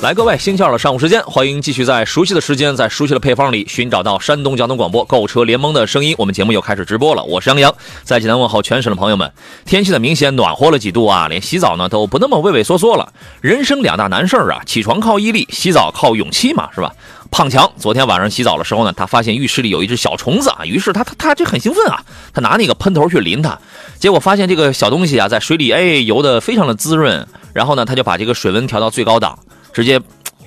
[0.00, 6.14] 来，各位，星期二的上午时间，欢迎继续在熟悉的时间，在熟悉的配方里寻找到山东交通广播购车联盟的声音。
[6.16, 9.32] 我们节目又开始直播了，我是杨洋，在济南问候全省的朋友们。
[9.64, 13.12] 天气呢明显暖和了几度啊，连洗澡呢都不那么畏畏缩缩了。
[13.40, 16.92] 人生两大难事儿啊，起床靠毅力，洗澡靠勇气嘛，是吧？
[17.32, 22.00] 胖强昨天晚上洗澡的时候呢，他发现浴室里有一只小虫子啊，于是他他他这很兴奋啊，
[22.32, 23.58] 他拿那个喷头去淋它，
[23.98, 29.36] 结果发现这个小东西啊在水里哎游得非常的滋润，然后呢他就把这个水温调到最高档。
[29.78, 30.00] 直接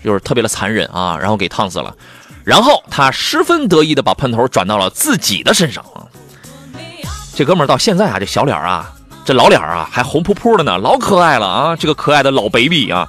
[0.03, 1.95] 就是特别的残忍啊，然后给烫死了，
[2.43, 6.03] 然后他十分得意的把喷头转到了自己的身上啊。
[7.33, 8.91] 这哥们儿到现在啊，这小脸啊，
[9.23, 13.07] 这老脸啊，还红扑扑的呢，老可爱了啊，这个可爱的老 baby 啊。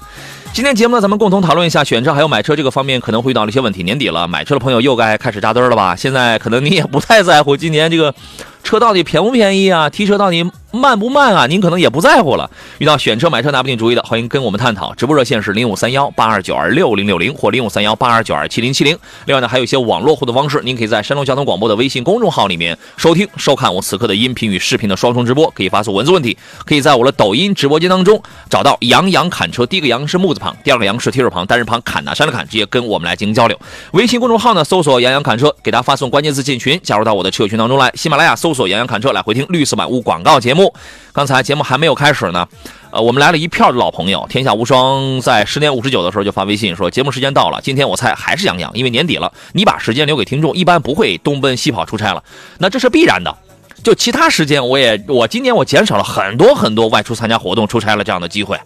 [0.53, 3.83] 今天节目呢，咱们共同讨论一下选车还有买车这个方面可能会遇到的一些问题。
[3.83, 5.97] 年底了，买车的朋友又该开始扎堆了吧？
[5.97, 8.15] 现在可能你也不太在乎今年这个
[8.63, 10.51] 车到底便不便宜啊，提车到底。
[10.75, 11.47] 慢不慢啊？
[11.47, 12.51] 您可能也不在乎了。
[12.79, 14.95] 遇到选车买车拿不定主意的，欢迎跟我们探讨。
[14.95, 18.99] 直播热线是零五三幺八二九二六零六零或零五三幺八二九二七零七零。
[19.27, 25.51] 另外呢，还有一些网络互动方式，您可以在山东交通广播的微信公众号里面收听、收看我此刻的音频与视频的双重直播。
[25.55, 29.67] 可以发送文字问题，可以在我的抖音直播间当中找到杨洋侃车。
[29.67, 33.61] 第一个杨是木字旁，第二个杨是提手旁，单人旁侃哪山的侃，直接跟我们来进行交流。
[33.91, 37.93] 微信公众号呢，搜索杨洋侃车，给大家发送关键字进群，加入到我的车友群当中来。
[37.95, 40.75] 喜马拉雅搜搜索杨洋侃车来回听绿色版屋广告节目。
[41.15, 42.47] 刚才节目还没有开始呢，
[42.91, 52.23] 呃，我们来了一票的老朋友，天下无双在十点五十九的时候就发微信说节目时间到了，今天我猜还是杨洋，因为年底了，你把时间留给听众，一般不会东奔西跑出差了，
[52.59, 53.35] 那这是必然的。
[53.83, 58.61] 就其他时间，我也我今年我减少了很多很多外出参加活动、出差了这样的机会，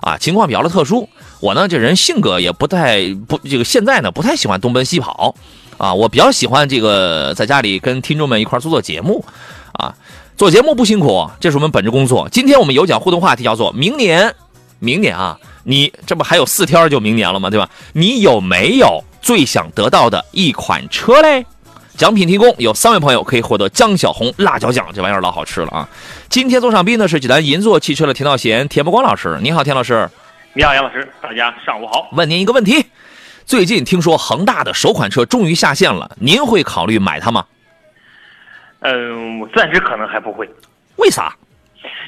[0.00, 1.08] 啊，情况比较的特殊。
[1.40, 5.34] 我呢这人性格也不太不这个现在呢不太喜欢东奔西跑，
[5.82, 9.24] 啊，我比较喜欢这个在家里跟听众们一块做做节目，
[9.72, 9.92] 啊。
[10.36, 12.28] 做节目不辛苦，这是我们本职工作。
[12.30, 14.32] 今天我们有奖互动话题叫做“明年，
[14.78, 17.50] 明年啊，你这不还有四天就明年了吗？
[17.50, 17.68] 对吧？
[17.94, 21.44] 你有没有最想得到的一款车嘞？
[21.96, 25.88] 奖品提供，有三位朋友可以获得江小红辣椒酱，这玩意儿老好吃了啊！
[26.28, 29.38] 今天坐上宾的是济南银座汽车的田道贤、田伯光老师。
[29.42, 30.08] 你好，田老师。
[30.54, 31.12] 你好，杨老师。
[31.20, 32.08] 大家上午好。
[32.12, 32.86] 问您一个问题：
[33.52, 37.44] 最近听说恒大的首款车终于下线了，您会考虑买它吗？
[38.80, 40.48] 嗯，我暂时可能还不会，
[40.96, 41.36] 为啥？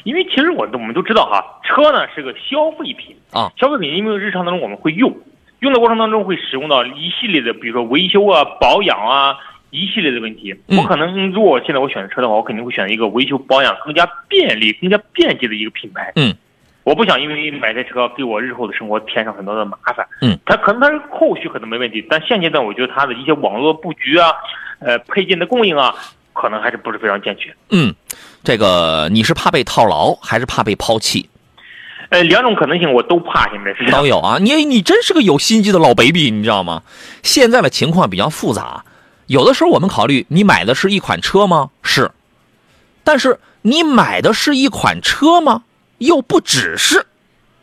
[0.04, 5.14] 因为其实我我们都知道哈，车呢是个消费品啊，消费品因为日常当中我们会用，
[5.58, 9.36] 用的过程当中会使用到一系列的，比如说维修啊、保养啊
[9.68, 10.58] 一系列的问题。
[10.68, 16.10] 我可能如果现在我选车的话，我肯定会选一个维修保养更加便利、更加便捷的一个品牌。
[16.16, 16.34] 嗯，
[16.84, 20.06] 我不想因为买这车给我日后的生活添上很多的麻烦。
[20.20, 24.30] 嗯，它可能它后续可能没问题，但现阶段我觉得它的一些网络布局啊，
[24.78, 25.94] 呃，配件的供应啊。
[26.36, 27.54] 可能还是不是非常健全。
[27.70, 27.94] 嗯，
[28.42, 31.30] 这个你是怕被套牢，还是怕被抛弃？
[32.08, 34.38] 呃，两种可能性我都怕，现在是都有啊。
[34.40, 36.82] 你你真是个有心机的老 baby，你知道吗？
[37.22, 38.84] 现在的情况比较复杂，
[39.28, 41.70] 有的时候我们考虑，你买的是一款车吗？
[41.84, 42.10] 是，
[43.04, 45.62] 但是你买的是一款车吗？
[45.98, 47.06] 又不只是。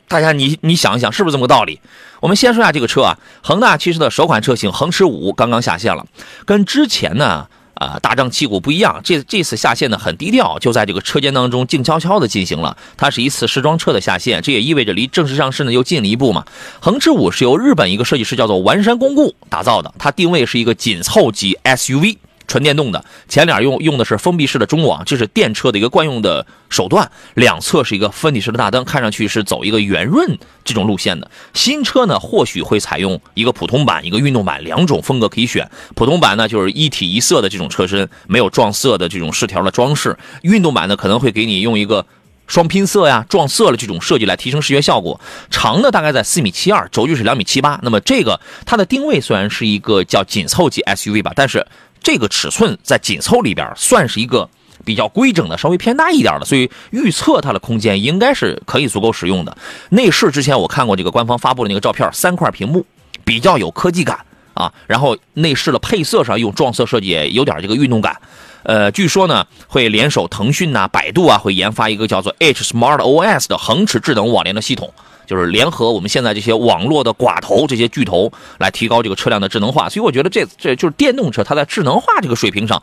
[0.08, 1.80] 大家你你想一想，是不是这么个道理？
[2.20, 6.06] 我们先说下这个车啊，恒大汽车的首款车型恒驰五刚刚下线了，
[6.46, 7.48] 跟之前呢。
[7.76, 12.78] 啊，大张旗鼓不一样，这这次下线呢很低调，就在这个车间当中静悄悄的进行了。
[12.96, 16.46] 它是一次试装车的下线，这也意味着离正式上市呢又近了一步嘛。
[16.80, 22.18] 恒驰五是由日本一个设计师叫做丸山公固打造的，它定位是一个紧凑级 SUV。
[22.48, 27.10] 纯电动的前脸用用的是封闭式的中网，这是电车的一个惯用的手段。
[27.36, 31.30] 两侧是一个分体式的大灯，看上去是走一个圆润这种路线的。
[31.54, 35.70] 新车呢，或许会采用一个普通版、一个运动版两种风格可以选。
[35.96, 40.18] 普通版呢，就是一体一色的这种车身，没有撞色的这种饰条的装饰。
[40.42, 42.06] 运动版呢，可能会给你用一个
[42.48, 45.20] 双拼色呀、撞色的这种设计来提升视觉效果。
[45.50, 47.80] 长的大概在四米七二，轴距是两米七八。
[47.84, 51.66] 那么这个它的定位虽然是一个叫紧凑级 SUV 吧，但是。
[52.04, 54.50] 这个尺寸在紧凑里边算是一个
[54.84, 59.56] 比较规整的，稍微偏大一点的，所以预测它的空间应该是可以足够使用的。
[59.90, 62.84] 内饰之前我看过这个官方发布的那个照片，三块屏幕，
[63.24, 64.20] 比较有科技感
[64.56, 64.74] 啊。
[64.88, 68.20] 然后内饰的配色上用撞色设计也，有点这个运动感。
[68.64, 74.92] 呃，据说呢会联手腾讯呐、百度啊，会研发一个叫做 H Smart OS 的恒驰智能网联的系统
[75.26, 79.90] 就是联合我们现在这些网络的寡头这些巨头来提高这个车辆的智能化。
[79.90, 82.82] 所以我觉得这这就是电动车它在智能化这个水平上，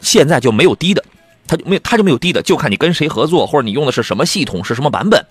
[0.00, 1.04] 现在就没有低的，
[1.46, 5.24] 它就没有它就没有低的，就看你跟谁合作，或者你用的是什么系统，是什么版本。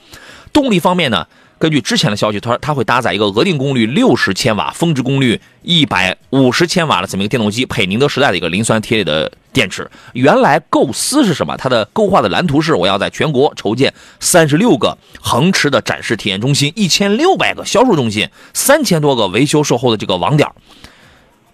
[0.54, 1.28] 动力方面呢？
[1.58, 9.90] 根据之前的消息，它它会搭载一个额定功率六十千瓦、峰值功率一百五十千瓦的这么一个电动机，配宁德时代的一个磷酸铁锂的电池。
[10.14, 11.56] 原来构思是什么？
[11.58, 20.48] 它的构画的蓝图是我要在全国筹建三十六个恒驰的展示体验中心，一千六百个销售中心，三千多个维修售后的这个网点。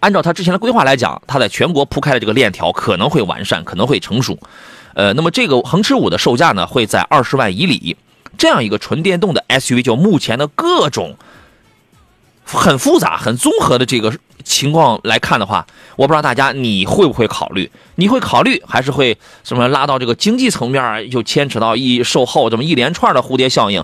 [0.01, 4.37] 按照他之前的规划来讲，它在全国铺开的这个链条可能会完善，可能会成熟。
[4.95, 7.95] 呃，那么这个恒驰五的售价呢，会在二十万以里。
[8.37, 11.17] 这样一个纯电动的 SUV，就目前的各种
[12.43, 15.65] 很复杂、很综合的这个情况来看的话，
[15.95, 17.69] 我不知道大家你会不会考虑？
[17.95, 23.83] 你会考虑，还是会什么拉到这个经济层面，又牵扯到一售后这么一连串的蝴蝶效应，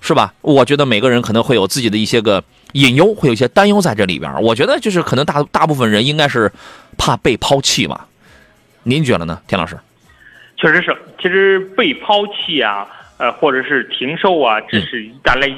[0.00, 0.34] 是吧？
[0.40, 2.42] 我觉得每个人可能会有自己的一些个
[2.72, 4.42] 隐忧，会有一些担忧在这里边。
[4.42, 6.50] 我觉得就是可能大大部分人应该是
[6.98, 8.06] 怕被抛弃吧？
[8.82, 9.78] 您觉得呢，田老师？
[10.56, 12.86] 确实是，其实被抛弃啊。
[13.20, 15.54] 呃，或者是停售啊，这是带来一，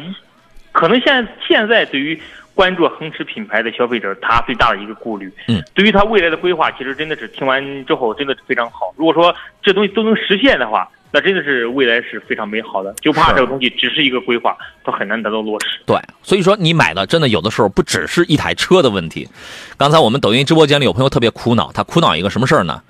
[0.72, 2.20] 可能现现在对于
[2.54, 5.32] 关注恒驰品牌的消费者，他最大的一个顾虑。
[5.48, 8.92] 嗯，对于他未来的规划，其实真的是听完之后真的是非常好。
[8.96, 12.94] 如果说这东西都能实现的话，那真的是未来是非常美好的。
[13.00, 15.80] 就怕这个东西只是一个规划，它很难得到落实。
[15.84, 19.28] 对，所以说你买的真的有的时候不只是一台车的问题。
[19.76, 22.82] 刚才我们抖音直播间里有朋友特别苦恼，他苦恼一个什么事儿呢？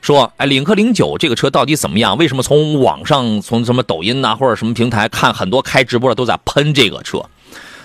[0.00, 2.18] 说，哎，领克零九这个车到底怎么样？
[2.18, 7.22] 为什么从网上、从什么抖音呐，或者什么平台看，很多开直播的都在喷这个车，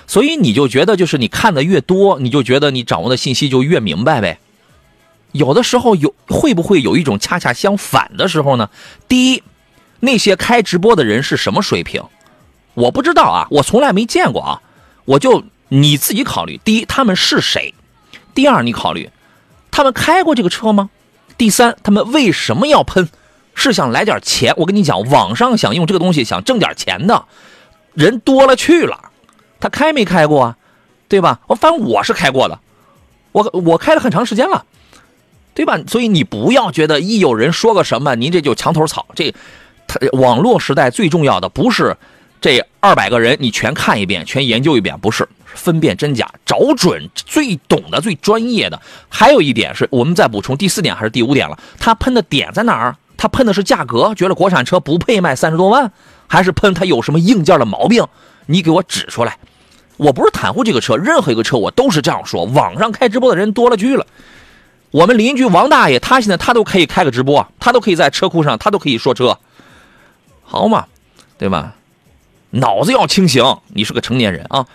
[0.08, 4.40] 所以你就觉得，就是你看的越多，你就觉得你掌握的信息就越明白呗。
[5.34, 8.70] 有的时候有会不会有一种恰恰相反的时候呢？
[9.08, 9.44] 第一，
[10.00, 12.02] 那些开直播的人是什么水平？
[12.74, 14.62] 我不知道啊，我从来没见过啊。
[15.04, 17.74] 我就你自己考虑，第一，他们是谁？
[18.34, 19.10] 第二，你考虑，
[19.70, 20.90] 他们开过这个车吗？
[21.38, 23.10] 第三，他们为什么要喷？
[23.54, 24.54] 是想来点钱？
[24.58, 27.26] 我跟你讲，网上想用这个东西想挣点钱的
[27.94, 29.07] 人多了去了。
[29.60, 30.58] 他开没开过啊？
[31.08, 31.40] 对吧？
[31.48, 32.60] 我反正我是开过的，
[33.32, 34.66] 我我开了很长时间了，
[35.54, 35.80] 对吧？
[35.88, 39.06] 所以你不要觉得一有人说个什么，您这就墙头草。
[39.16, 39.34] 这，
[39.88, 41.96] 他网络时代最重要的不是
[42.42, 45.28] 这二百个人你全看一遍、全研究一遍，不是。
[45.56, 48.80] 分辨真假，找准最懂的、最专业的。
[49.10, 51.58] 还有一点是我们再补充第四点还是第五点了？
[51.80, 52.96] 他喷的点在哪儿？
[53.16, 55.92] 他喷的是价格，觉得国产车不配卖三十多万，
[56.28, 58.06] 还是喷它有什么硬件的毛病？
[58.46, 59.38] 你给我指出来。
[59.98, 62.44] 我不是袒护这个车，任何一个车我都是这样说。
[62.46, 64.06] 网上开直播的人多了去了。
[64.92, 69.38] 我们邻居王大爷，他现在他都可以开个直播，他都可以在车库上，他都可以说车，
[70.44, 70.86] 好嘛，
[71.38, 71.74] 对吧？
[72.52, 74.66] 脑子要清醒，你是个成年人啊。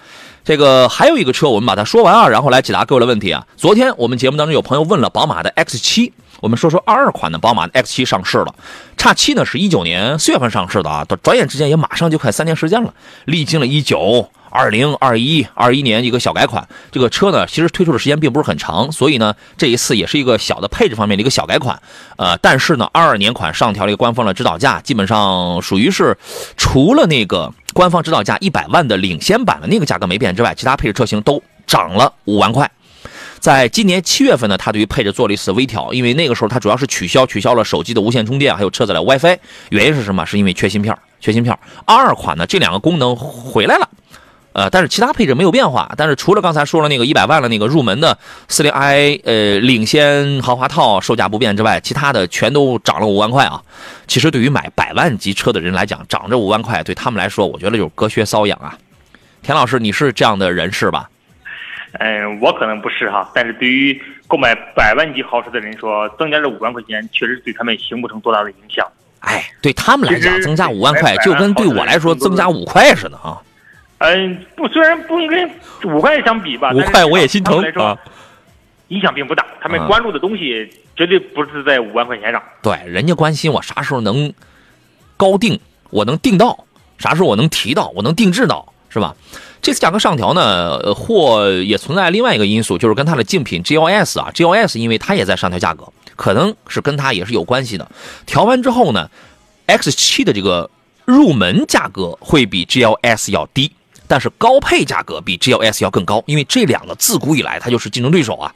[0.45, 3.47] 这个还有一个车，我们把它说完啊，然后来解答各位的问题啊。
[3.57, 8.53] 昨天我们节目当中有朋友问了宝马的 X7，我们说说二二款的宝马的 X7 上市了。
[8.97, 12.93] 叉七呢是一九年四月份上市的啊，到转眼之间也马上就快三年时间了，
[13.27, 16.67] 历经了一九、二零、二一、二一年一个小改款。
[16.91, 21.81] 这个车呢其实推出的时间并不是很长，所以呢这一次也是一个小的配置方面的一个小改款。
[22.17, 26.19] 呃，但是呢二二年款上调了一个官方的指导价，基本上属于是
[26.57, 27.53] 除了那个。
[27.75, 32.71] 官方指导价一百万的领先版的那个价格没变之外，其他配置车型都涨了五万块。
[33.43, 39.37] 在今年七月份呢，它对于配置做了一次微调，因为那个时候它主要是取消取消了手机的无线充电，还有车载的 WiFi。
[39.71, 40.25] 原因是什么？
[40.25, 41.59] 是因为缺芯片，缺芯片。
[41.85, 43.89] 二款呢，这两个功能回来了。
[44.53, 45.93] 呃，但是其他配置没有变化。
[45.97, 53.61] 但是除了刚才说了那个一百万的那个入门的四零 i 呃领先豪华套售价不变之外，其他的全都涨了五万块啊。
[54.07, 58.79] 其实对于买百万级车的人来讲，涨这五万块对他们来说，我觉得就是隔靴搔痒啊。
[59.43, 61.09] 田老师，你是这样的人士吧？
[61.99, 63.31] 嗯，我可能不是哈。
[63.35, 68.87] 但是对于购买百万级豪车的人说，增加这五万块钱，确实对他们形不成多大的影响。
[69.21, 73.41] 哎，对他们来讲，增加五万块就跟对我来说增加五块似的啊。
[73.99, 75.51] 嗯，不，虽然不能跟
[75.95, 77.97] 五块相比吧，五块我也心疼啊。
[78.89, 82.43] 影响并不大，他们关注的东西绝对不是在五万块钱上。
[82.61, 84.31] 对，人家关心我啥时候能
[85.17, 85.59] 高定，
[85.89, 86.67] 我能定到，
[86.99, 89.15] 啥时候我能提到，我能定制到，是吧？
[89.63, 95.85] 这次价格上调呢，或也存在另外一个因素，就是跟它的竞品 G L S 啊，G L S 因为它也在上调价格，
[96.17, 97.89] 可能是跟它也是有关系的。
[98.27, 99.09] 调完之后呢
[99.67, 100.69] ，X 七的这个
[101.05, 103.71] 入门价格会比 G L S 要低。
[104.09, 108.55] 但是高配价格比 G L S 要更高，因为这两个自古以来它就是竞争对手啊。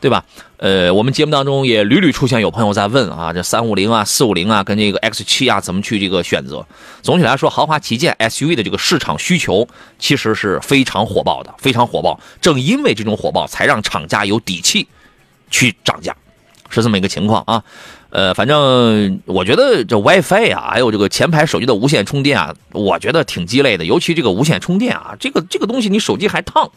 [0.00, 0.24] 对吧？
[0.56, 6.66] 呃，我们节目当中也屡屡出现有朋友在问啊，这三五零啊、四五零啊，跟这个 X 七啊，怎么去这个选择？
[7.02, 12.18] 总体来说，豪华旗舰 SUV 的这个市场需求其实是非常火爆的，非常火爆。
[12.40, 14.88] 正因为这种火爆，才让厂家有底气
[15.50, 16.16] 去涨价，
[16.70, 17.62] 是这么一个情况啊。
[18.08, 23.84] 呃，反正我觉得这 WiFi 啊，还有这个前排手机的无线充电啊，我觉得挺鸡肋的。
[23.84, 26.70] 尤其这个无线充电啊，这个这个东西你手机还烫。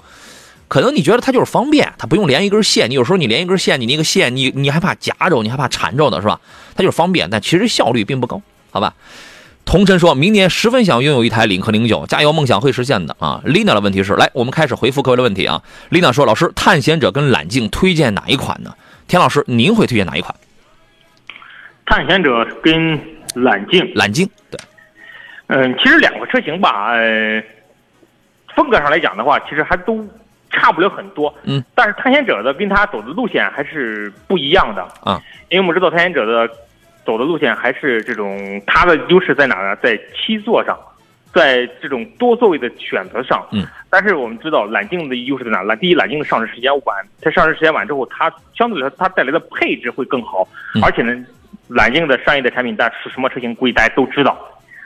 [0.68, 2.90] 可能你觉得它就是方便，它不用连一根线。
[2.90, 6.40] 你有时候你连一根线，你那个线你你还怕夹着，你还怕缠着的是吧？
[6.76, 8.42] 它就是方便，但其实效率并不高，
[8.72, 8.96] 好吧？
[9.66, 15.62] 同晨说明年十分想拥有一台领克零九，加油，梦想会实现的啊！Lina 的问题是，来，我们开始回复各位的问题啊。
[15.92, 18.74] Lina 说，老师，探险者跟揽境推荐哪一款呢？
[19.08, 20.36] 田老师，您会推荐哪一款？
[21.86, 23.00] 探险者跟
[23.36, 24.60] 揽境，揽境，对，
[25.48, 27.42] 嗯，其实两个车型吧，呃，
[28.56, 30.06] 风格上来讲的话，其实还都。
[30.54, 34.82] 差不了很多，嗯，但是探险者的跟他走的路线还是不一样的。
[35.04, 35.20] 啊，
[35.50, 36.48] 因为我们知道探险者的
[37.04, 39.76] 走的路线还是这种，它的优势在哪呢？
[39.78, 40.78] 在七座上，
[41.34, 45.64] 在这种多座位的选择上，嗯，但是我们知道揽境的优势在哪？
[45.64, 50.48] 揽第一，揽境的上市时间晚，它上市时间晚之后，它相对来说它带来的配置会更好，
[50.84, 51.26] 而且呢，
[51.68, 54.38] 揽境的商业的产品，但是什么车型估计大家都知道，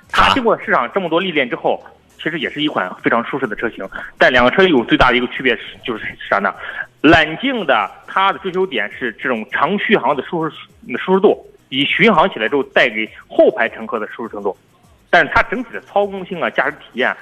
[0.10, 1.84] 它经过市场这么多历练之后。
[2.18, 6.54] 其实也是一款非常舒适的车型，但两个车有最大的一个区别是，就是啥呢？
[7.02, 10.56] 揽境的它的追求点是这种长续航的舒适
[10.98, 14.58] 舒适度，以巡航起来之后带给后排乘客的舒适程度，
[15.10, 17.16] 但是它整体的操控性啊、驾驶体验，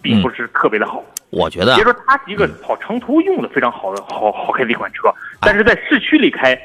[0.00, 1.04] 并不是特别的好。
[1.30, 6.58] 我觉得，别说它是一个跑长途用的非常好的好好开的一款车，但是在市区里开，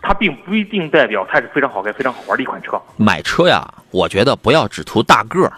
[0.00, 2.80] 它并不一定代表它是非常好开、非常好玩的一款车。
[2.96, 5.52] 买车呀，我觉得不要只图大个儿。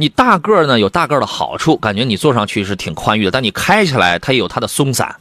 [0.00, 5.14] 你大个儿呢有大个儿的好处，感觉你坐上去是挺宽裕的，但你开起来它也有它的松散，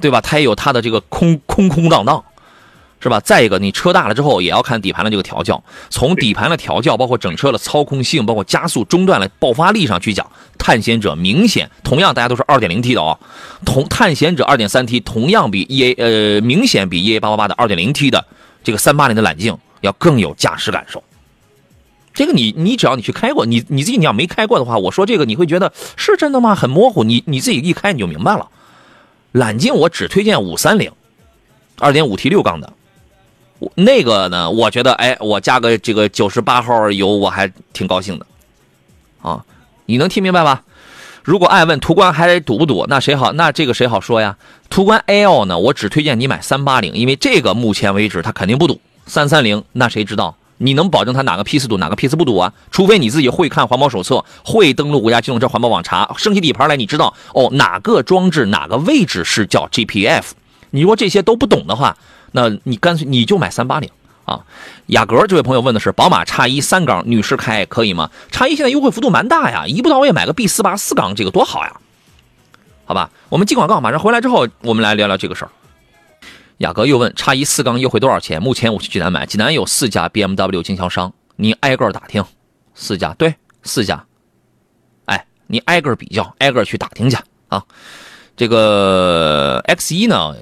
[0.00, 0.20] 对吧？
[0.20, 2.24] 它也有它的这个空空空荡荡，
[2.98, 3.20] 是吧？
[3.20, 10.28] 再一个，你车大了之后也要看底盘的这个调教，从底盘的调教，包括整车的操控性，包括加速、中段的爆发力上去讲，
[10.58, 13.16] 探险者明显，同样大家都是 2.0T 的哦，
[13.64, 18.26] 同探险者 2.3T 同样比 EA 呃明显比 EA888 的 2.0T 的
[18.64, 21.00] 这个380的揽境要更有驾驶感受。
[22.14, 26.54] 这个你你只要你去开过，你你自己你要没开过的话，我说这个你会觉得是真的吗？
[26.54, 27.04] 很模糊。
[27.04, 28.48] 你你自己一开你就明白了。
[29.32, 30.92] 揽境我只推荐五三零，
[31.78, 32.72] 二点五 T 六缸的，
[33.74, 38.26] 那个呢，我觉得哎，我加个这个九十八号油我还挺高兴的。
[39.22, 39.44] 啊，
[39.86, 40.64] 你能听明白吧？
[41.22, 43.32] 如果爱问途观还堵不堵，那谁好？
[43.32, 44.36] 那这个谁好说呀？
[44.68, 48.80] 途观 L 呢，我只推荐你买三八零，因为这个目前为止它肯定不堵。
[49.06, 50.36] 三三零那谁知道？
[50.62, 52.52] 你能保证它哪个批次堵，哪个批次不堵啊？
[52.70, 60.22] 除非你自己会看环保手册，会登录国家机动车环保网查，升起底盘来，你知道哦哪个装置哪个位置是叫 GPF。
[60.70, 61.96] 你如果这些都不懂的话，
[62.30, 63.90] 那你干脆你就买三八零
[64.24, 64.40] 啊。
[64.86, 68.10] 雅阁这位朋友问的是宝马叉一三缸，女士开可以吗？
[68.30, 71.76] 叉一现在优惠幅度蛮大呀，一步到位买个 B 四八四缸，这个多好呀。
[72.84, 75.50] 好吧，我们进广告，马上回来之后我们来聊聊这个事儿。
[76.58, 78.40] 雅阁又问：叉一四缸优惠多少钱？
[78.40, 82.24] 目前我去济南买，济南有四家 BMW 经销商，你挨个打听。
[82.74, 84.04] 四家对，四家。
[85.06, 87.16] 哎，你挨个比较，挨个去打听去
[87.48, 87.62] 啊。
[88.36, 90.34] 这个 X 一呢，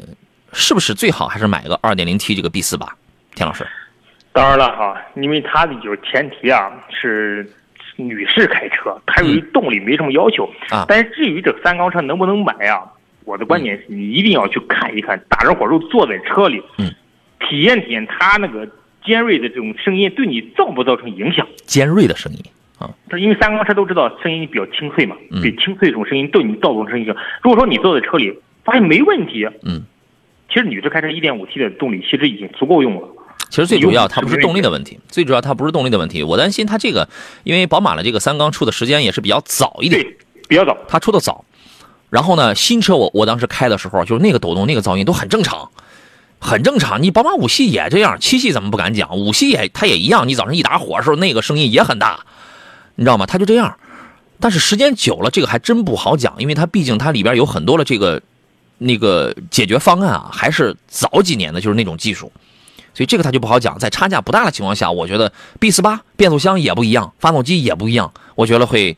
[0.52, 2.86] 是不是最好还是买个 2.0T 这个 B 四八？
[3.34, 3.66] 田老师，
[4.32, 7.50] 当然了哈，因为它的就是前提啊是
[7.96, 10.84] 女士开车，它对于动力没什么要求啊。
[10.88, 12.82] 但是至于这三缸车能不能买啊？
[13.24, 16.92] 我的观点是你一定要去看一看，打着火之后坐在车里，嗯，
[17.48, 18.68] 体验体验它那个
[19.04, 21.46] 尖锐的这种声音对你造不造成影响？
[21.64, 22.38] 尖锐的声音
[22.78, 27.14] 啊，是因为三缸车都知道声音比较清脆嘛，比清脆这种声音对你造不成影响。
[27.42, 28.32] 如果说你坐在车里
[28.64, 29.82] 发现没问题，嗯，
[30.48, 33.08] 其实女士开车一点五 T 的动力其实已经足够用了。
[33.48, 36.22] 其实最主要它不是动力的问题，最主要它不是动力的问题。
[36.22, 37.08] 我担心它这个，
[37.42, 40.16] 因为宝马的这个三缸出的时间也是比较早一点，对，
[40.48, 41.44] 比较早，它出的早。
[42.10, 45.70] 然后呢，新车我我当时开的时候，就是那个抖动、那个噪音都很正常，
[46.40, 47.02] 很正常。
[47.02, 49.16] 你宝马五系也这样，七系怎么不敢讲？
[49.16, 50.26] 五系也它也一样。
[50.26, 52.26] 你早上一打火的时候，那个声音也很大，
[52.96, 53.26] 你知道吗？
[53.26, 53.76] 它就这样。
[54.40, 58.20] 但是时间久了，这个还真不好讲，因为它毕竟它里边有很多的这个
[58.78, 62.32] 那个解决方案啊，还是早几年的，就是那种技术，
[62.92, 63.78] 所以这个它就不好讲。
[63.78, 68.96] 在差价不大的情况下，我觉得 B 四八变速箱也不一样，发动机也不一样，我觉得会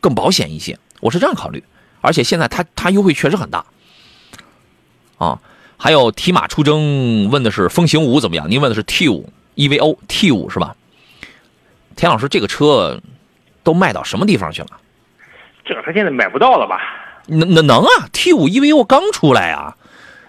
[0.00, 0.78] 更保险一些。
[1.00, 1.62] 我是这样考虑。
[2.06, 3.64] 而且现在它它优惠确实很大，
[5.18, 5.40] 啊，
[5.76, 8.48] 还有提马出征问的是风行五怎么样？
[8.48, 10.76] 您问的是 T 五 EVO T 五是吧？
[11.96, 13.00] 田老师，这个车
[13.64, 14.68] 都卖到什么地方去了？
[15.64, 16.78] 这个车现在买不到了吧？
[17.26, 19.76] 能能能啊！T 五 EVO 刚出来啊，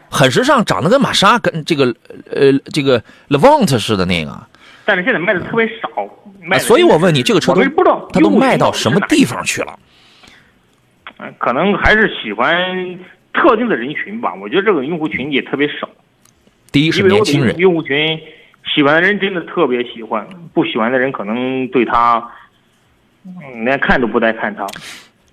[0.09, 1.93] 很时尚，长得跟玛莎跟这个
[2.31, 4.35] 呃这个 Levant 似的那个。
[4.83, 5.89] 但是现在卖的特别少，
[6.41, 6.57] 卖。
[6.57, 9.77] 所以我问你，这个车都不知道它都卖到什么地方去了？
[11.19, 12.99] 嗯，可能还是喜欢
[13.33, 14.33] 特定的人群吧。
[14.35, 15.89] 我觉得这个用户群也特别少。
[16.71, 18.19] 第一是年轻人，用户群
[18.75, 22.31] 喜欢的人真的特别喜欢，不喜欢的人可能对他
[23.25, 24.65] 嗯连看都不带看他。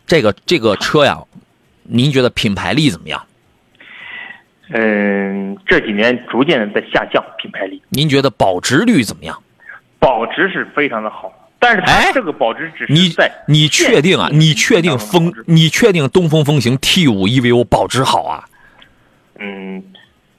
[0.06, 1.18] 这个这个车呀，
[1.82, 3.22] 您觉得品牌力怎么样？
[4.70, 7.82] 嗯，这几年逐渐的在下降品牌力。
[7.90, 9.38] 您觉得保值率怎么样？
[9.98, 11.30] 保值是非常的好，
[11.64, 14.28] 但是它这个保值只是在你确定啊？
[14.30, 15.32] 你确定风？
[15.46, 18.44] 你确定东风风行 T 五 EVO 保值好啊？
[19.38, 19.82] 嗯，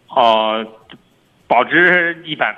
[0.10, 0.64] 哦，
[1.48, 2.56] 保值一般。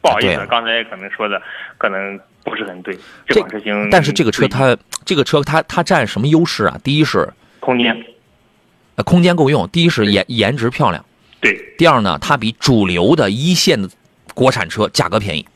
[0.00, 1.40] 不好意思，刚才可能说的
[1.78, 2.98] 可能不是很对。
[3.28, 6.76] 这款车型，但是这个车它这个车它它占什么优势啊？
[6.82, 7.96] 第一是空间。
[8.96, 9.68] 呃，空间够用。
[9.68, 11.04] 第一是颜颜值漂亮，
[11.40, 11.56] 对。
[11.78, 13.88] 第二呢，它比主流的一线的
[14.34, 15.46] 国产车价格便宜。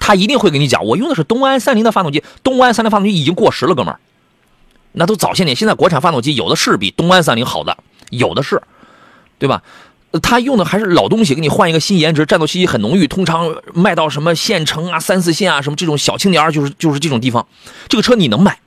[0.00, 4.00] 他一定会跟你讲，我用的是东安三菱的发动机，东安三菱发动机已经过时了，哥们儿，
[4.92, 5.54] 那都早些年。
[5.54, 7.76] 现在国产发动机有的是比东安三菱好的，
[8.10, 8.60] 有的是，
[9.38, 9.62] 对吧？
[10.22, 13.06] 他用的还是老东西，给你换一个新颜值，战斗气息很浓郁。
[13.06, 17.46] 通常卖到什么县城啊、三四线啊，什么这种小青年就是就是这种地方，
[17.88, 18.58] 这个车你能买。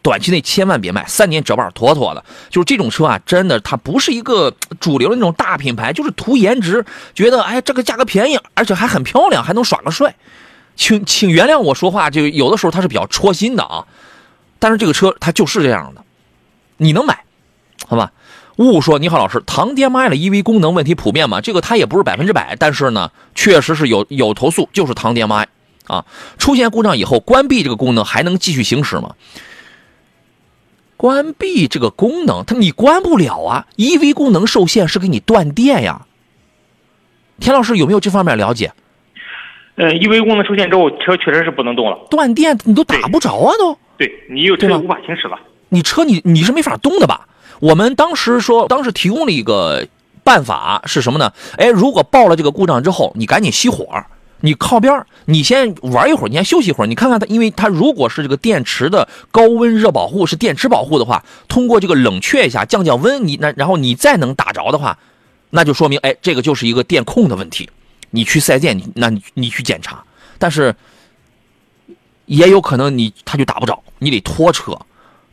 [0.00, 2.24] 短期内千万别卖，三年折半妥妥的。
[2.50, 6.84] 就是这种车啊，真的它不是一个主流的那种大品牌，就是图颜值，
[7.14, 10.14] 觉得哎这个价格便宜，而且还很漂亮，还能耍个帅。
[10.76, 13.86] 请请原谅我说话，就有的时候它是比较戳心的啊。
[14.58, 16.04] 但是这个车它就是这样的，
[16.76, 17.24] 你能买，
[17.86, 18.12] 好吧？
[18.56, 21.40] 雾说你好，老师，唐 DM-i 的 EV 功能问题普遍吗？
[21.40, 25.48] 这个它也不是百分之百，但是呢，确实是有有投诉，就是唐 DM-i
[25.86, 26.04] 啊，
[26.38, 29.14] 出现故障以后关闭这个功能还能继续行驶吗？
[30.96, 36.06] 关闭这个功能，它你关不了啊！EV 功能受限是给你断电呀。
[37.40, 38.72] 田老师有没有这方面了解？
[39.74, 43.76] 呃，EV 功能出现之后，车确实是不能动了，断电你都打不着啊，都。
[43.96, 45.38] 对你有车无法行驶了。
[45.70, 47.26] 你车你你是没法动的吧？
[47.60, 49.86] 我们当时说，当时提供了一个
[50.22, 51.32] 办法是什么呢？
[51.56, 53.86] 哎，如果报了这个故障之后，你赶紧熄火。
[54.44, 56.86] 你靠边你先玩一会儿，你先休息一会儿。
[56.88, 64.98] 你看看它，因为它如果是这个电池的高温热保护，是电池保护的话，通过这个冷却一下，降降温，你那然后你再能打着的话，
[65.50, 67.70] 那就说明哎，这个就是一个电控的问题。
[68.12, 70.04] 你去四 S 店，那你你去检查，
[70.38, 70.72] 但是
[72.26, 74.78] 也有可能你他就打不着，你得拖车，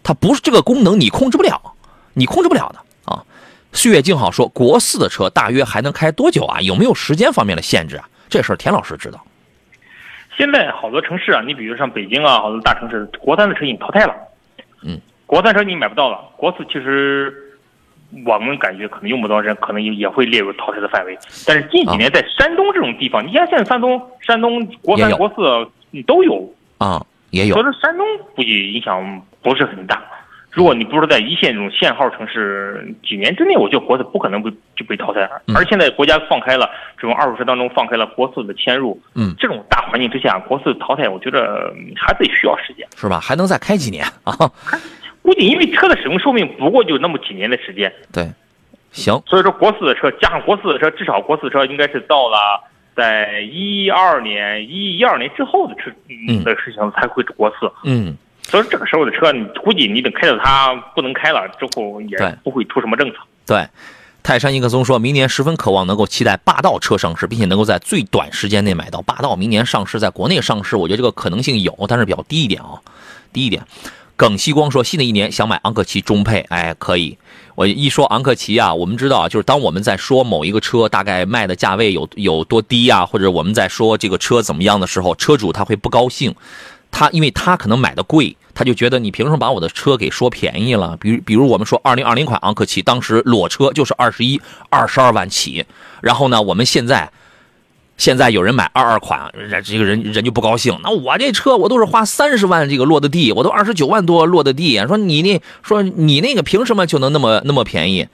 [0.01, 1.61] 它不是这个功能你控制不了，
[2.13, 2.79] 你控制不了的
[3.13, 3.23] 啊。
[3.71, 6.59] 岁月静好说，国四的车大约还能开多久啊？
[6.61, 8.09] 有没有时间方面的限制啊？
[8.27, 9.23] 这事儿田老师知道。
[10.37, 14.15] 现在好多城市啊，你比如像北京啊，好多大城市，国三的车已经淘汰了。
[14.83, 16.17] 嗯，国三车你买不到了。
[16.37, 17.33] 国四其实
[18.26, 21.17] 我们感觉可能用不到，人可能也也会列入淘汰的范围。
[21.45, 27.54] 但是近几年在山东这种地方，你像现在山东山东国三国四都有啊，也有。
[27.54, 30.02] 所以说山东估计影响不是很大。
[30.52, 35.30] 如果你不是在一线这种限号城市，几年之内，我觉得国四不可能被就被淘汰。
[35.54, 36.67] 而现在国家放开了
[36.98, 43.19] 这种二手车当中放开了国四的迁入，嗯，这种大环境之下，国四淘汰，我觉得还得需要时间，是吧？
[43.19, 44.34] 还能再开几年啊？
[45.21, 47.91] 估计因为车的使用寿命不过就那么几年的时间。
[48.12, 48.29] 对，
[48.91, 49.21] 行。
[49.25, 52.38] 所以说国四的车加上国四的车，至少国四车应该是到了
[52.95, 55.91] 在一二年一一二年之后的车
[56.43, 57.71] 的事情才会国四。
[57.84, 58.17] 嗯。
[58.41, 63.17] 所以这个时候的车，你估计你等开到它不能开了之后，也不会出什么政策。
[63.45, 63.67] 对，
[64.23, 69.36] 泰山一克松说明年十分渴望能够期待霸道车上市，并且能够在最短时间内买到霸道。
[69.36, 72.82] 明年上市，在国内上市，我觉得这个可能性有，但是比较低一点啊，
[73.32, 73.62] 低一点。
[74.19, 77.17] 耿希光说，新的一年想买昂克旗中配，哎，可以。
[77.55, 86.36] 我一说昂克旗啊，我们知道，就是当我们在说某一个车大概卖的价位有有多低啊，或者我们在说这个车怎么样的时候，车主他会不高兴。
[86.91, 90.97] 他因为他可能买的贵，他就觉得你凭什么把我的车给说便宜了？
[90.99, 95.65] 比如比如我们说二零二零款昂克旗，当时裸车就是二十一、二十二万起，
[96.01, 97.10] 然后呢，我们现在
[97.99, 100.79] 现在有人买二二款，人这个人人就不高兴。
[100.81, 108.07] 那我这车我都是花三十万这个落的地，我都二十九万多落的地，说你那说你那个凭什么就能那么那么便宜？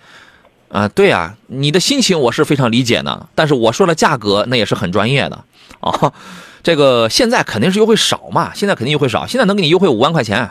[0.70, 5.46] 啊，对啊，你的心情我是非常理解的，但是我说了价格那也是很专业的
[5.80, 6.12] 啊。
[6.64, 10.50] 这个现在肯定是优惠少嘛，现在肯定优惠少，现在能给你优惠五万块钱，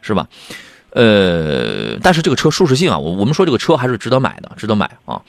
[0.00, 0.28] 是吧？
[0.94, 5.20] 呃，但是这个车舒适性啊，我我们说这个车还是值得买的，值得买啊。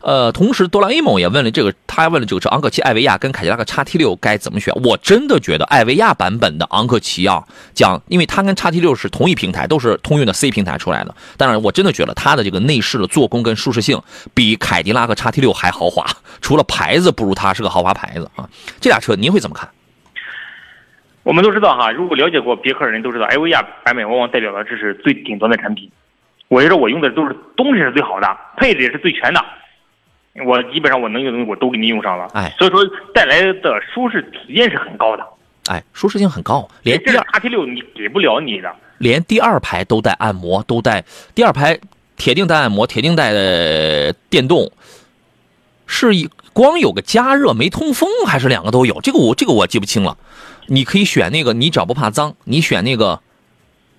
[0.00, 4.74] 呃，同时，哆啦 A 梦也问了这个，他问了这个车，昂克旗艾维亚跟凯迪拉克叉 T 六该怎么选？
[4.82, 11.14] 我真的觉得艾维亚版本的昂克旗啊，讲，因为它跟叉 T 六是同一平台，都是通用的 C 平台出来的。
[11.36, 14.02] 当然，我真的觉得它的这个内饰的做工跟舒适性
[14.34, 16.04] 比凯迪拉克叉 T 六还豪华，
[16.40, 18.48] 除了牌子不如它是个豪华牌子啊。
[18.80, 19.68] 这俩车您会怎么看？
[21.22, 25.90] 我们都知道哈，如果了解过别克的人都知道，艾维亚版本往往代表的这是最顶端的产品。
[26.48, 29.42] 我觉得我用的都是东西是最好的，配置也是最全的。
[30.46, 32.82] 我基本上我能用的东西我都给你用上了，哎，所以说
[33.14, 35.22] 带来的舒适体验是很高的，
[35.70, 41.04] 哎，舒适性很高，连第二 RT 六你给不了你的，连第二排都带按摩，都带
[41.34, 41.78] 第二排
[42.16, 44.72] 铁定带按摩，铁定带的电动，
[45.86, 49.00] 是一光有个加热没通风，还是两个都有？
[49.02, 50.16] 这个我这个我记不清了，
[50.66, 53.20] 你可以选那个，你只要不怕脏，你选那个。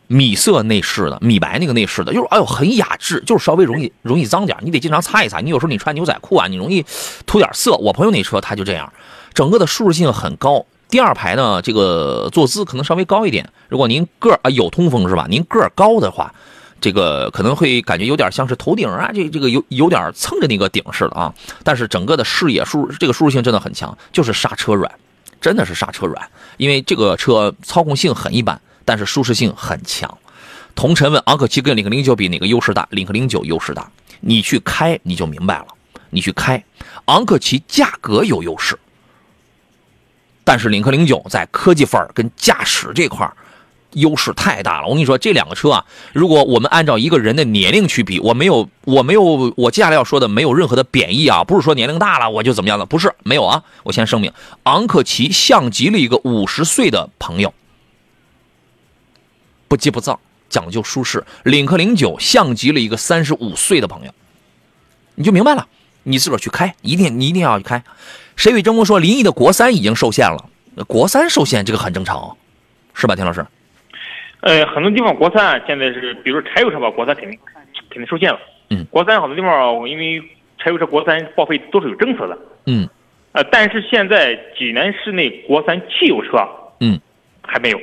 [0.08, 5.40] 米色内饰的，米白那个内饰的，就是哎呦很雅致，就是稍微容易容易脏点，你得经常擦一擦。
[5.40, 6.86] 你有时候你穿牛仔裤啊，你容易
[7.26, 7.76] 涂点色。
[7.78, 8.92] 我朋友那车他就这样，
[9.34, 10.64] 整个的舒适性很高。
[10.90, 13.50] 第二排呢，这个坐姿可能稍微高一点。
[13.70, 15.26] 如果您个儿啊有通风是吧？
[15.30, 16.32] 您个儿高的话，
[16.80, 21.34] 这个可能会感觉有点像是头顶啊，这这个有有点蹭着那个顶似的啊。
[21.64, 24.92] 但是整个的视野舒这个舒适性真的很强，就是刹车软，
[25.44, 28.60] 真的是刹车软，因为这个车操控性很一般。
[28.86, 30.18] 但是舒适性很强。
[30.74, 32.88] 同城问昂克旗跟领克零九比哪个优势大？
[32.92, 33.92] 领克零九优势大。
[34.22, 35.68] 你去开你就明白了。
[36.10, 36.64] 你去开，
[37.06, 38.78] 昂克旗价格有优势，
[40.44, 43.36] 但是领克零九在科技范儿跟驾驶这块儿
[43.94, 44.88] 优势太大了。
[44.88, 53.64] 我跟你说，这两个车啊，如果我们按照一个人的年龄去比，我没有，我没有，我接下来要说的没有任何的贬义啊，不是说年龄大了我就怎么样的，不是，没有啊。
[53.84, 54.32] 我先声明，
[54.64, 57.54] 昂克旗像极了一个五十岁的朋友。
[59.68, 61.26] 不急不躁，讲究舒适。
[61.44, 64.14] 领克零九像极了一个三十五岁的朋友，
[65.16, 65.68] 你就明白了。
[66.04, 67.84] 你自个儿去开，一定你一定要去开。
[68.36, 70.50] 谁与争锋说临沂的国三已经受限了？
[70.86, 72.36] 国三受限这个很正常，
[72.94, 73.46] 是吧，田老师？
[74.44, 77.40] 呃，很多地方国三现在是，比如柴油车吧，国三肯定
[77.90, 78.38] 肯定受限了。
[78.72, 80.22] 嗯，国三好多地方因为
[80.58, 82.38] 柴油车国三报废都是有政策的。
[82.66, 82.86] 嗯，
[83.32, 86.38] 呃，但是现在济南市内国三汽油车，
[86.82, 87.00] 嗯，
[87.42, 87.80] 还没有，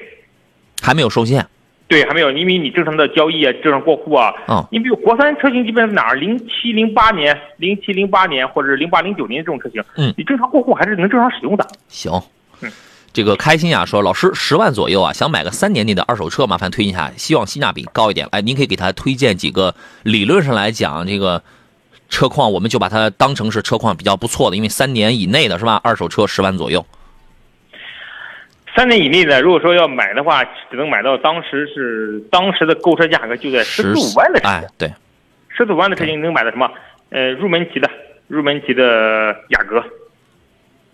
[0.82, 1.42] 还没有受限。
[1.88, 4.34] 对，还没有，因为你正常的交易啊，正常过户啊。
[4.46, 4.62] 嗯。
[4.70, 11.66] 你比如国三车型，基本上哪儿零七零八年、零七零八年或者零八零九年这种车型，嗯，你正常过户还是能正常使用的。
[11.88, 12.12] 行。
[12.62, 12.70] 嗯。
[13.12, 18.26] 这个开心呀说，老师十万左右啊，想买个三年内的二手车，麻烦推荐一下，希望性价比高一点。
[18.30, 21.42] 哎，您可以给他推荐几个，理论上来讲，这个
[22.08, 25.80] 车况我们就把它当成是车况比较不错的，因为三年以内的是吧？
[25.82, 26.86] 二手车十万左右。
[28.76, 34.68] 三年以内的，如果说要买的话，只能买到当时是当时的购车价格就在十四五万的车型。
[34.78, 34.88] 对，
[35.48, 36.70] 十四五万的车型能买到什么？
[37.08, 37.90] 呃，入门级的，
[38.28, 39.84] 入门级的雅阁。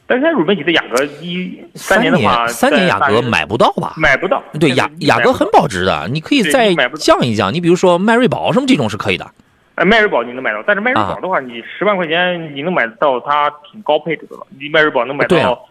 [0.07, 3.95] 但是入门级的雅阁一三年的话，三年雅阁买不到吧？
[3.97, 4.42] 买不到。
[4.61, 7.53] 对，雅雅阁很保值的，你可以再降一降。
[7.53, 9.31] 你比如说迈锐宝什么这种是可以的。
[9.75, 14.47] 哎，迈锐宝你能买到，但是迈锐宝的话，你十万块钱你能买到它挺高配置的了。
[14.59, 15.69] 你迈锐宝能买到。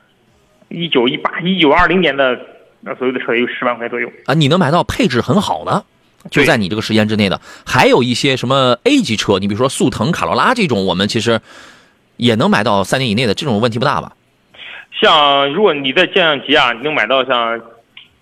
[0.67, 2.37] 一九一八、一九二零年的
[2.81, 5.85] 那所有的车有十万块左右啊，你能买到配置很好的，
[6.31, 7.39] 就在你这个时间之内的。
[7.63, 11.39] 还有一些什么 A 级车，你比如说速腾、卡罗拉这种，我们其实
[12.17, 14.13] 也能买到三年以内的，这种问题不大吧？
[14.91, 17.61] 像如果你在降级啊，你能买到像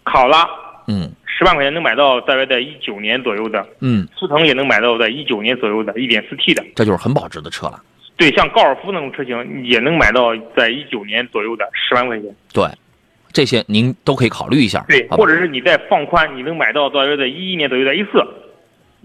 [0.04, 0.47] 考拉，
[0.88, 7.82] 嗯，十万块钱能买到大约在一九年左右的，嗯，速腾也能买到在一九年左右的一点四 T 的，这就是很保值的车了。
[8.15, 12.36] 对，像高尔夫那种车型也能买到在一九年左右的十万块钱。
[12.54, 12.65] 对，
[13.32, 14.86] 这些您都可以考虑一下。
[14.88, 18.23] 对，或者是你再放宽，你能买到大约在一一年左右的 A 四，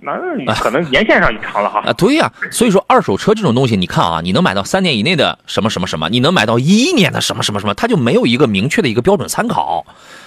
[0.01, 1.83] 那可能年限上就长了哈。
[1.85, 9.85] 啊，对呀，所以说二手车这种东西，你看啊，你能买到三年以内的什么什么什么，你能买到一一年的什么什么什么，它就没有一个明确的一个标准参考。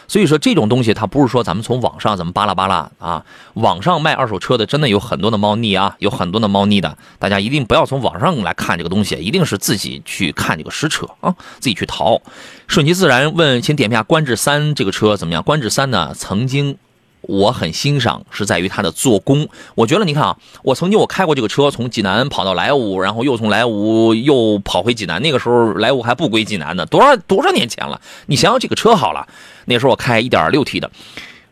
[0.07, 12.21] 所以说这种东西，它不是说咱们从网上怎么巴拉巴拉啊，网上卖二手车的真的有很多的猫腻啊，有很多的猫腻的，大家一定不要从网上来看这个东西，一定是自己去看这个实车啊，自己去淘。
[12.67, 15.41] 顺其自然问，请点评下观致三这个车怎么样？
[15.41, 16.77] 观致三呢，曾经。
[17.21, 19.47] 我很欣赏，是在于它的做工。
[19.75, 25.21] 我觉得你看啊，我曾经我开过这个车，从济南跑到莱芜，然后又从莱芜又跑回济南。
[25.21, 28.01] 那个时候莱芜还不归济南呢，多少多少年前了？
[28.25, 29.27] 你想想这个车好了，
[29.65, 30.91] 那时候我开 1.6T 的，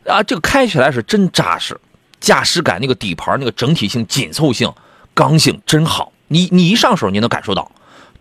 [0.05, 1.79] 啊，这个开起来是真扎实，
[2.19, 4.73] 驾驶感那个底盘那个整体性紧凑性、
[5.13, 6.11] 刚性真好。
[6.29, 7.71] 你你一上手你能感受到，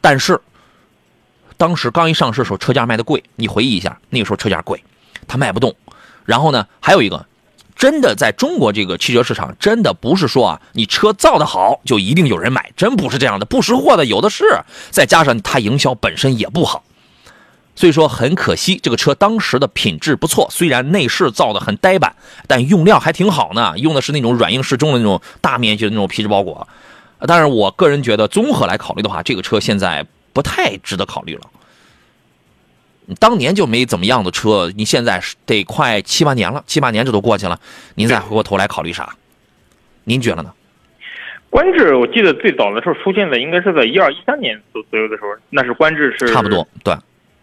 [0.03, 0.39] 但是
[1.57, 4.85] 当时刚一上市的时候车价卖的贵，你回忆一下，那个时候车价贵，
[5.27, 5.75] 它卖不动。
[6.27, 7.25] 然后呢，还有一个。
[7.79, 14.45] 真的在中国这个汽车市场，真的不是说啊，你车造的好就一定有人买，真不是这样的，不识货的有的是。
[14.91, 16.83] 再加上它营销本身也不好，
[17.77, 22.17] 所以说很可惜，这个车当时的品质不错，虽然内饰造的很呆板，
[22.49, 26.67] 但用料还挺好呢，用的是那种软硬适中的那种大面积的那种皮质包裹。
[27.29, 31.43] 但是我个人觉得，综合来考虑的话，这个车现在不太值得考虑了。
[33.19, 37.59] 当年就没怎么样的车，你现在得快七八年了，七八年这都过去了，
[37.95, 39.15] 您再回过头来考虑啥？
[40.05, 40.53] 您觉得呢？
[41.51, 46.95] 观致，我记得最早的时候出现的应该是在一二一三年左左右的时候，那是观致是差不多对，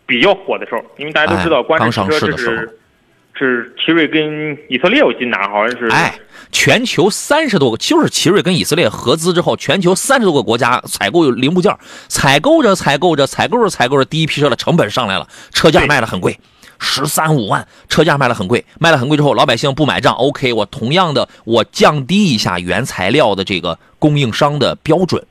[0.06, 2.78] 比较火的时候，因为大家都知道观致车这是
[3.38, 6.18] 是奇瑞跟以色列，我记得哪好像是哎，
[6.52, 11.76] 全球三十多个，就是奇瑞跟以色列合资之后，全球三十多个国家采购零部件，
[12.08, 16.40] 采购着采购着采购着采购着，第一批车的成本上来了，车价卖的很贵。
[16.78, 20.14] 十三五万车价卖的很贵，卖的很贵之后，老百姓不买账。
[20.14, 25.26] OK，我同样的我降低一下原材料的这个供应商的标准，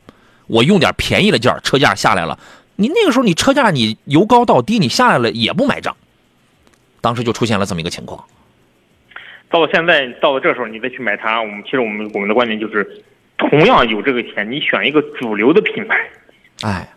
[0.46, 2.38] 我用点便宜的件车价下来了。
[2.76, 5.94] 你那个时候你车价你由高到低你下来了也不买账，
[7.04, 8.24] 当时就出现了这么一个情况。
[9.50, 13.04] 到了现在到了这时候你再去买它，我们其实我们我们的观点就是，
[13.36, 15.94] 同样有这个钱，你选一个主流的品牌，
[16.62, 16.88] 哎，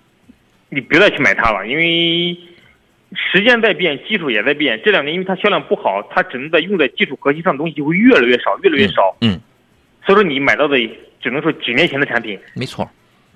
[0.70, 2.38] 你别再去买它了，因为。
[3.32, 4.82] 时间在变，技术也在变。
[4.84, 9.15] 这两年因为它销量不好，它只能在用在技术核心上的东西就会越来越少，越来越少。
[9.22, 9.39] 嗯，
[10.06, 10.78] 所以说你买到的
[11.22, 12.38] 只能说几年前的产品。
[12.54, 12.86] 没错。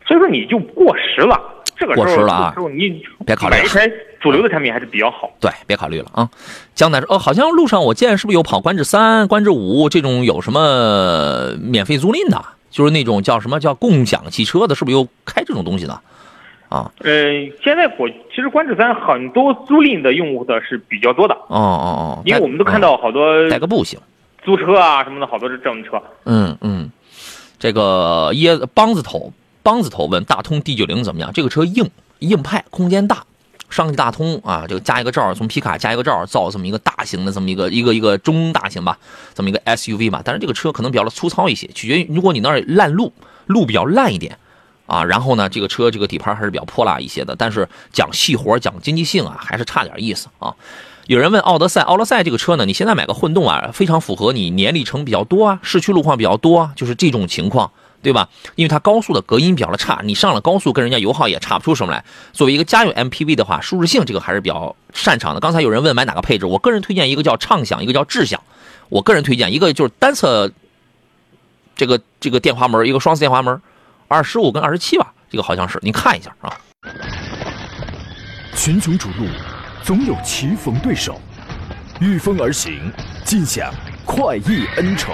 [0.06, 1.61] 所以说你就过时了。
[1.82, 2.56] 这个过时了啊！
[2.76, 5.32] 你别考虑买一台主流的产品还是比较好。
[5.40, 6.30] 对，别考虑了啊。
[6.76, 12.40] 江南说：“哦，好像路上我见是不是有跑观致三、观致五这种有什么免费租赁的？
[12.70, 16.00] 就是那种叫什么叫共享汽车的，是不是有开这种东西的？”
[16.70, 17.12] 啊，呃，
[17.64, 21.34] 现在我其实观致三很多租赁的用户的是比较多的。
[21.34, 24.00] 哦哦哦，因为我们都看到好多带个步行，
[24.46, 26.02] 租车啊什么的，好多是这种车。
[26.26, 26.90] 嗯嗯，
[27.60, 29.34] 这个椰子梆子头
[29.64, 31.32] 梆子头问大通 D 九零怎么样？
[31.34, 33.24] 这个车硬硬派，空间大，
[33.70, 38.98] 上汽大通啊，这个加一个罩，从皮卡加一个罩，造这么一个大型的这么一个一个一个中大型吧，
[39.34, 40.22] 这么一个 SUV 吧。
[40.24, 43.14] 但是这个车可能比较的粗糙一些，取决于如果你那儿烂路，
[43.46, 44.38] 路比较烂一点。
[44.88, 50.54] 啊，然后呢，这个车这个底盘还是比较泼辣一些的，但是讲细活讲经济性啊，还是差点意思啊。
[51.08, 58.28] 有人问奥德赛，奥德赛这个车呢，你现在买个混动啊，非常符合你年里程比较多啊，市区路况比较多啊，就是这种情况，对吧？
[58.56, 62.04] 因为它高速的隔音比较的差，你上了高速跟人家油耗也差不出什么来。
[62.34, 65.40] 作为一个家用 MPV 的话，舒适性这个还是比较擅长的。
[65.40, 68.42] 刚才有人问买哪个配置，我个人推荐一个叫畅享，一个叫智享。
[68.90, 70.52] 我个人推荐一个就是单侧
[71.76, 73.62] 这个这个电滑门，一个双色电滑门，
[74.08, 75.14] 二十五跟二十七吧。
[75.30, 76.58] 这个好像是，您看一下啊。
[78.54, 79.28] 群雄逐鹿，
[79.84, 81.20] 总有棋逢对手，
[82.02, 82.92] 御风而行，
[83.24, 83.74] 尽享
[84.06, 85.14] 快意恩仇，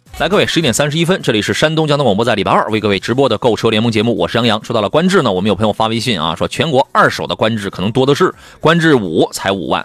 [0.21, 4.63] 来，各位，十一点三十一分，这里是山东交通广播，在礼拜二为各位直播的购车联盟节目，我是杨洋。
[4.63, 9.83] 说到了观致呢，我们有朋友发微信啊，说全国二手的观致可能多的是，观致五才五万，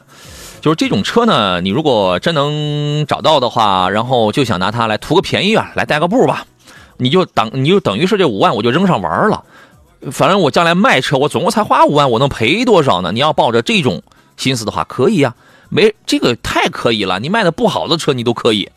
[0.60, 6.44] 就是这种车呢，你如果真能找到的话，然后就想拿它来图个便宜啊，来带个步吧。
[6.98, 9.42] 你就等，你就等于是这五万我就扔上玩了，
[10.12, 13.10] 反正我将来卖车，我总共才花五万，我能赔多少呢？
[13.10, 14.02] 你要抱着这种
[14.36, 15.34] 心思的话，可以呀，
[15.70, 17.20] 没这个太可以了。
[17.20, 18.68] 你卖的不好的车，你都可以，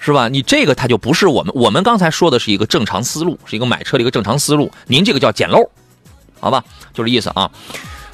[0.00, 0.28] 是吧？
[0.28, 4.72] 你这个它就不是我们，我们刚才说的是一个正常思路，是一个买车的一个正常思路。
[4.86, 5.70] 您这个叫捡漏，
[6.40, 6.64] 好吧？
[6.94, 7.50] 就这意思啊。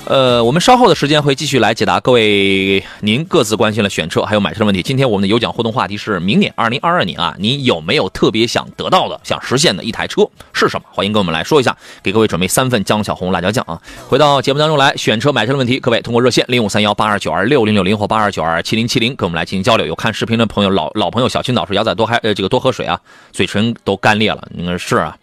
[0.07, 4.81] 呃，我们稍后的时间会继续来解答各位您各自关心的选车还有买车的问题。
[4.81, 10.87] 今天我们的有奖互动话题是：明年二零二二年啊，你有没有特别想得到的、想实现的一台车是什么？
[10.92, 11.77] 欢迎跟我们来说一下。
[12.05, 13.83] 给各位准备三份江小红辣椒酱啊！
[14.09, 19.85] 回到节目当中来，选车买车的问题，各位通过热线零五三幺八二九二六零六零或八二九二七零七零跟我们来进行交流。
[19.85, 23.01] 有看视频的朋友，老老朋友小青岛说：“姚仔多还呃这个多喝水啊，
[23.33, 25.16] 嘴唇都干裂了。”你看是啊。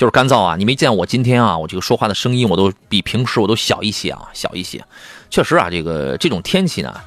[0.00, 0.56] 就是干燥啊！
[0.56, 4.82] 你没见我今天啊，我这个说话的声音我都比平时我都小一些啊，小一些。
[5.28, 6.98] 确实啊，这个这种天气呢，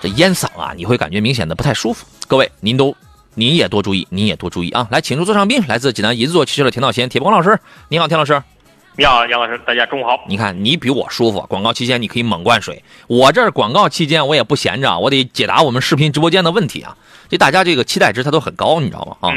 [0.00, 2.06] 这烟嗓啊，你会感觉明显的不太舒服。
[2.28, 2.94] 各位，您都
[3.34, 4.86] 您也多注意，您也多注意啊！
[4.92, 8.40] 来，请出座上宾，来自济南银座汽车的田道贤、铁鹏老师，你好，田老师。
[8.94, 10.16] 你好，杨老师，大家中午好。
[10.28, 11.40] 你看，你比我舒服。
[11.48, 16.96] 广告期间你可以猛灌水，我这儿广告期间我也不闲着，我得解答我们视频直播间的问题啊。
[17.30, 19.30] 这大家这个期待值它都很高，你知道吗？
[19.30, 19.34] 啊。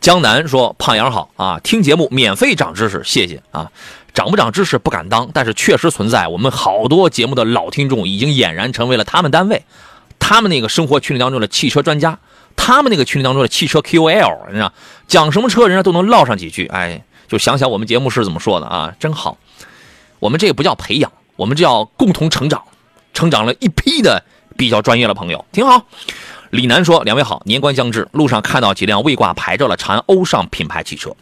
[0.00, 3.70] 江南说：“胖杨好啊，听节目免费长知识，谢谢啊。”
[4.14, 6.26] 长不长知识不敢当，但是确实存在。
[6.26, 9.62] 我们好多节目的老听众已经俨然成为了他们单位、
[10.18, 12.18] 他们那个生活群里当中的汽车专家，
[12.56, 14.72] 他们那个群里当中的汽车 QOL，你知道，
[15.06, 16.66] 讲什么车人家都能唠上几句。
[16.68, 19.36] 哎，就想想我们节目是怎么说的啊，真好。
[20.18, 22.62] 我们这个不叫培养，我们这叫共同成长，
[23.12, 24.22] 成长了一批的
[24.56, 25.84] 比较专业的朋友，挺好。
[26.56, 31.14] 李楠说：“两位好，年关将至，路上看到几辆未挂牌照的长安欧尚品牌汽车，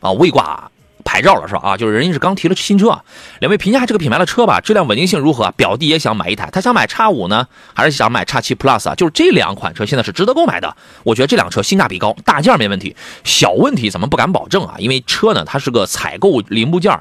[0.00, 0.68] 啊，未挂
[1.04, 1.60] 牌照了是吧？
[1.62, 3.00] 啊，就是人家是刚提了新车。
[3.38, 5.52] 两位评价这个品牌的车吧，质量稳定性如何？
[5.52, 8.96] 表弟也想买一台，他想买叉五呢，还是想买叉七 Plus 啊？
[8.96, 10.76] 就是这两款车现在是值得购买的。
[11.04, 16.98] 我觉得这辆车性价比高，大件没问题，小问题咱们不敢保证啊，因为车呢它是个采购零部件。”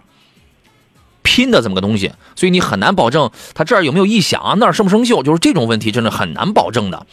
[1.21, 7.05] 拼的这么个东西，所以你很难保证它这儿有没有异响啊，那儿生不生锈，就是这种问题真的很难保证的。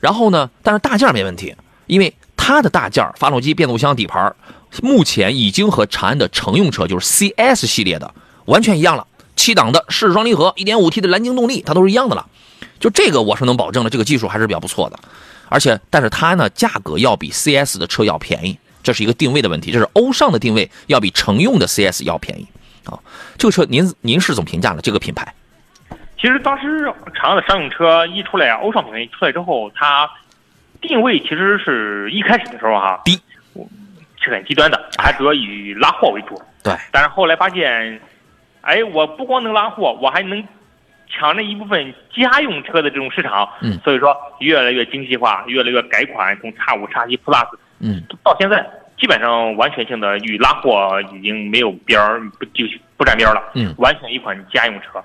[0.00, 1.54] 然后呢，但是大件没问题，
[1.86, 4.34] 因为它的大件发动机、变速箱、底盘，
[4.82, 8.12] 目前已经和长安的乘用车就是 CS 系列的
[8.44, 9.06] 完全一样了。
[9.36, 12.26] 七档的湿式双离合，1.5T 的蓝鲸动力，它都是一样的了。
[12.80, 14.98] 就这个我是能保证的，这个技术还是比较不错的。
[15.48, 19.70] 而且，但是它呢，价格要比 CS 的车要便宜，这是一个定位的问题。
[19.70, 22.46] 这是欧尚的定位要比乘用的 CS 要便宜。
[22.86, 22.98] 啊，
[23.36, 24.80] 这个车您您是怎么评价的？
[24.80, 25.26] 这个品牌？
[26.18, 30.08] 其实当时长安的商用车一出来，欧尚品牌一出来之后，它
[30.80, 33.20] 定位其实是一开始的时候哈低，
[34.20, 36.40] 是很低端的，还主要以拉货为主。
[36.62, 36.74] 对。
[36.90, 38.00] 但是后来发现，
[38.62, 40.42] 哎，我不光能拉货，我还能
[41.08, 43.48] 抢那一部分家用车的这种市场。
[43.60, 43.78] 嗯。
[43.84, 47.46] 所以说，越来越精细化，越来越改款，从叉五、叉七 Plus，
[47.80, 48.66] 嗯，到现在。
[48.98, 52.64] 基本上完全性的与拉货已经没有边儿，不就
[52.96, 53.42] 不沾边儿了。
[53.54, 55.02] 嗯，完全一款家用车。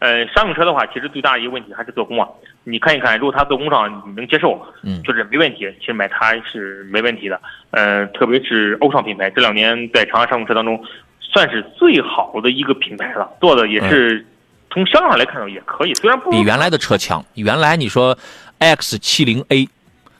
[0.00, 2.28] 呃，商用车的话，其实最大的一个问题还是做工啊。
[2.64, 7.40] 你看一看，如果它做工上你能接受，嗯，就是没问题，其实买它是没问题的。
[7.70, 10.78] 呃，特别是欧尚品牌，这两年在长安商用车当中
[11.20, 14.26] 算是最好的一个品牌了，做的也是
[14.70, 17.24] 从销量上来看也可以，虽然不比原来的车强。
[17.34, 18.18] 原来你说
[18.58, 19.66] X 七零 A、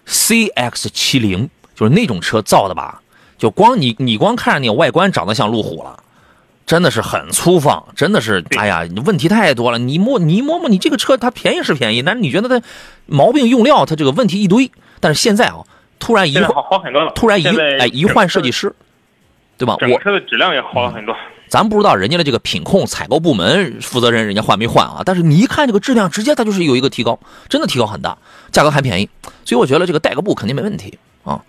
[0.07, 1.51] CX 七零。
[1.75, 3.03] 就是那种车造的吧，
[3.37, 6.03] 就光你你光看着那个外观长得像路虎了，
[6.67, 9.79] 真的是很粗放，真的是哎呀，问题太多了。
[9.79, 12.67] 你摸你摸摸，你这个车它便宜是便宜，但是你觉得它
[13.07, 14.71] 毛病用料它这个问题一堆。
[15.01, 15.59] 但是现在啊，
[15.99, 17.47] 突然一换好很多了，突然一
[17.79, 18.75] 哎一换设计师，
[19.59, 19.77] 对吧？
[19.81, 21.15] 我车的质量也好了很多。
[21.47, 25.03] 咱不知道人家的这个品控采购部门负责人人家换没换啊？
[25.05, 28.17] 但是你一看这个质量，直接它就是有一个提高，真的提高很大，
[28.51, 29.09] 价格还便宜，
[29.45, 30.99] 所以我觉得这个代个步肯定没问题。
[31.25, 31.43] 啊，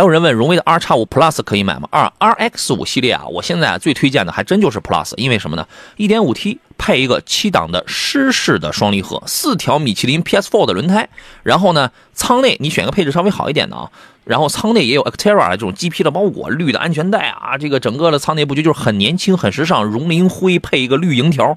[0.00, 1.86] 还有人问荣威的 R 叉五 Plus 可以买吗？
[1.90, 11.06] 二 RX 五系列啊，我现在最推荐的还真就是 Plus，因为什么呢？1.5T 配一个七档的湿式的双离合，四条米其林 PS4 的轮胎，
[11.42, 13.90] 然后呢，舱内你选个配置稍微好一点的啊。
[14.24, 21.56] 然后舱内也有 Actera 这种 GP 的包裹，绿的安全带啊，这个整个的舱内布局就是很年轻、很时尚，绒林灰配一个绿银条，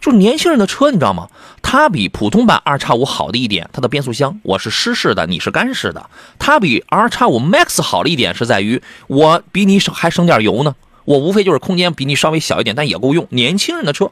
[0.00, 1.28] 就是年轻人的车，你知道吗？
[1.62, 6.10] 它比普通版 R 叉五好的一点，它的变速箱我是湿式的，你是干式的。
[6.40, 13.26] 它比 R 叉五 Max 好的一点是在于，我比你还省点油呢，我无非就是空间比你稍微小一点，但也够用。
[13.30, 14.10] 年轻人的车，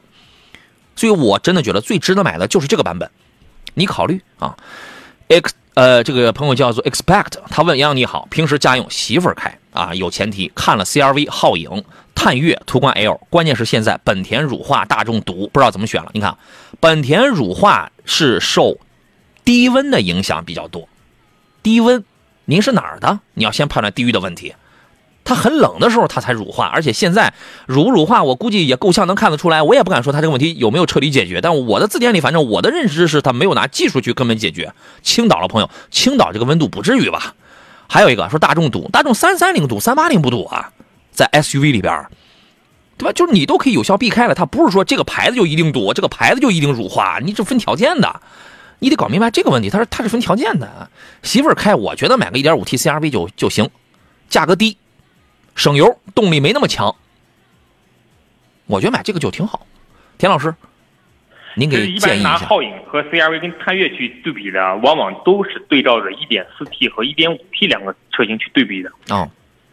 [0.95, 3.09] 所以我真的觉得最值得买的就是这个版本，
[3.73, 4.57] 你考虑啊
[5.29, 5.53] ，X。
[5.77, 11.83] 呃，这个朋友叫做 Expect，他问杨洋你好，平时家用媳妇开啊，有前提，看了 CRV、皓影、
[12.15, 16.09] 探岳、途观 L，关键是现在本田乳化、大众堵，不知道怎么选了。
[16.15, 16.35] 你看，
[16.79, 18.79] 本田乳化是受
[19.45, 20.89] 低温的影响比较多，
[21.61, 22.03] 低温，
[22.49, 23.19] 您是哪儿的？
[23.33, 24.55] 你要先判断地域的问题。
[25.25, 27.33] 它很冷的时候，它才乳化，而且现在
[27.65, 29.61] 乳不乳化，我估计也够呛能看得出来。
[29.61, 34.71] 我也不敢说它这个问题有没有彻底解决，但我的字典里，反正我的认知是，它没有拿技术去根本解决。
[35.03, 37.35] 青岛的朋友，青岛这个温度不至于吧？
[37.89, 40.71] 还有一个说大众堵，大众三三零堵，三八零不堵啊，
[41.11, 42.05] 在 SUV 里边，
[42.97, 43.11] 对吧？
[43.11, 48.21] 就是你都可以有效避开了，它不是说这个牌子就一定堵，这个牌子就一定乳化，你这分条件的，
[48.79, 49.69] 你得搞明白这个问题。
[49.69, 50.89] 他是他是分条件的，
[51.23, 53.69] 媳妇儿开，我觉得买个 1.5T CRV 就就行，
[54.29, 54.77] 价格低。
[55.55, 56.95] 省油，动力没那么强，
[58.67, 59.65] 我觉得买这个就挺好。
[60.19, 60.53] 田老师，
[61.55, 62.29] 您给建议一下。
[62.29, 68.91] 拿皓影和 CRV 跟探岳去对比的，往往都是对照着 1.4T 和 1.5T 两个车型去对比的。
[69.09, 69.27] 啊，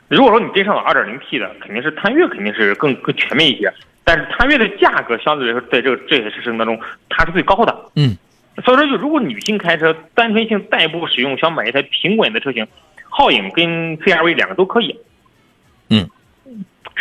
[0.08, 3.70] 如果说你真上了 2.0T 的，肯定是探岳肯定是更更全面一些。
[4.04, 7.90] 但是探岳的价格相对来说，在这个这些车型当中，它是最高的。
[7.96, 8.16] 嗯，
[8.64, 12.66] 所以说，就如果女性开车单纯性代步使用，想买一台平稳的车型，
[13.10, 14.96] 皓影跟 CRV 两个都可以。
[15.88, 16.08] 嗯，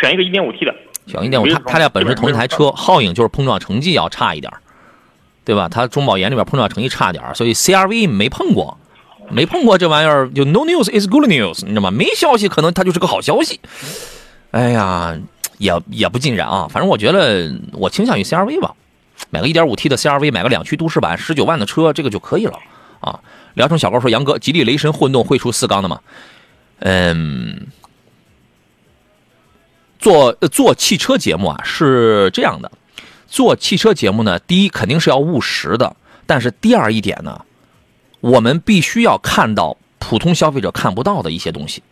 [0.00, 0.74] 选一个 1.5T 的，
[1.06, 4.52] 选一点五，它它俩本身同一台车，皓影就是碰撞成绩要差一点，
[5.44, 5.68] 对吧？
[5.68, 8.76] 它中保研里边碰撞成绩差点，所以 CRV 没碰过，
[9.30, 11.90] 没碰过这玩意儿，就 No news is good news，你知道吗？
[11.90, 13.60] 没消息可能它就是个好消息。
[14.50, 15.16] 哎呀，
[15.58, 16.66] 也也不尽然啊。
[16.68, 18.74] 反正我觉得我倾向于 CRV 吧，
[19.30, 22.58] 买个 1.5T 的 CRV，买个两驱都市版，十九万的车，这个就可以了
[23.00, 23.20] 啊。
[23.54, 26.00] 聊城小高说：“杨哥，吉利雷神混动会出四缸的吗？”
[26.80, 27.68] 嗯，
[29.98, 32.70] 做做汽车节目啊是这样的，
[33.26, 35.96] 做汽车节目呢，第一肯定是要务实的，
[36.26, 37.44] 但是第二一点呢，
[38.20, 41.82] 我们必须要看到普通消费者看不到的一些东西，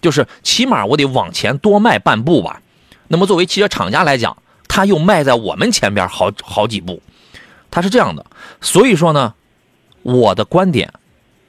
[0.00, 2.62] 就是起码我得往前多迈半步吧。
[3.08, 4.36] 那么作为汽车厂家来讲，
[4.76, 7.00] 他又迈在我们前边好好几步，
[7.70, 8.26] 他是这样的。
[8.60, 9.32] 所以说呢。
[10.02, 10.92] 我的观点，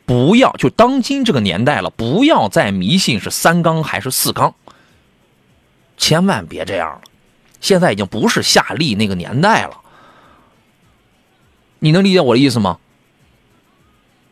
[0.07, 4.55] 不要就当今这个年代了，不要再迷信是三缸还是四缸，
[5.95, 7.01] 千万别这样了。
[7.61, 9.77] 现在已经不是夏利那个年代了，
[11.77, 12.79] 你能理解我的意思吗？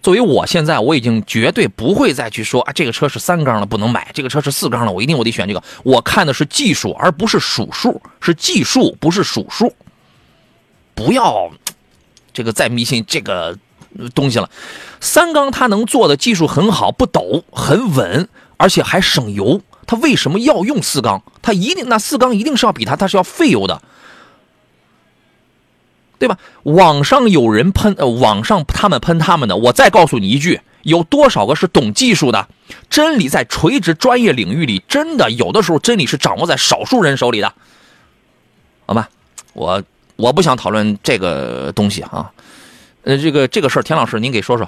[0.06, 5.64] 作为我现在，我已经绝对不会再去说啊，这个车是三缸了不能买，这个车是四缸了，我一定我得选这个。
[5.82, 9.74] 我看的是技术，而不是数数，是技术，不是数数。
[10.94, 11.50] 不要
[12.32, 13.58] 这个再迷信这个。
[14.14, 14.50] 东西了，
[15.00, 18.28] 三缸它能做的技术很好，不抖，很稳，
[18.58, 19.62] 而且还省油。
[19.88, 21.24] 它为什么要用四缸？
[21.42, 23.82] 它一定那四缸一定是要比它，它是要费油的，
[26.26, 26.40] 对吧？
[26.64, 29.56] 网上有人喷，呃，网上他们喷他们的。
[29.56, 32.48] 我再告诉你一句，有多少个是懂技术的？
[32.90, 37.54] 真理在垂直专业领域里，真的有的时候真理是掌握在少数人手里的。
[38.88, 39.08] 好吧，
[39.54, 39.84] 我
[40.16, 42.32] 我不想讨论这个东西啊。
[43.04, 44.68] 呃，这个这个事儿，田老师您给说说。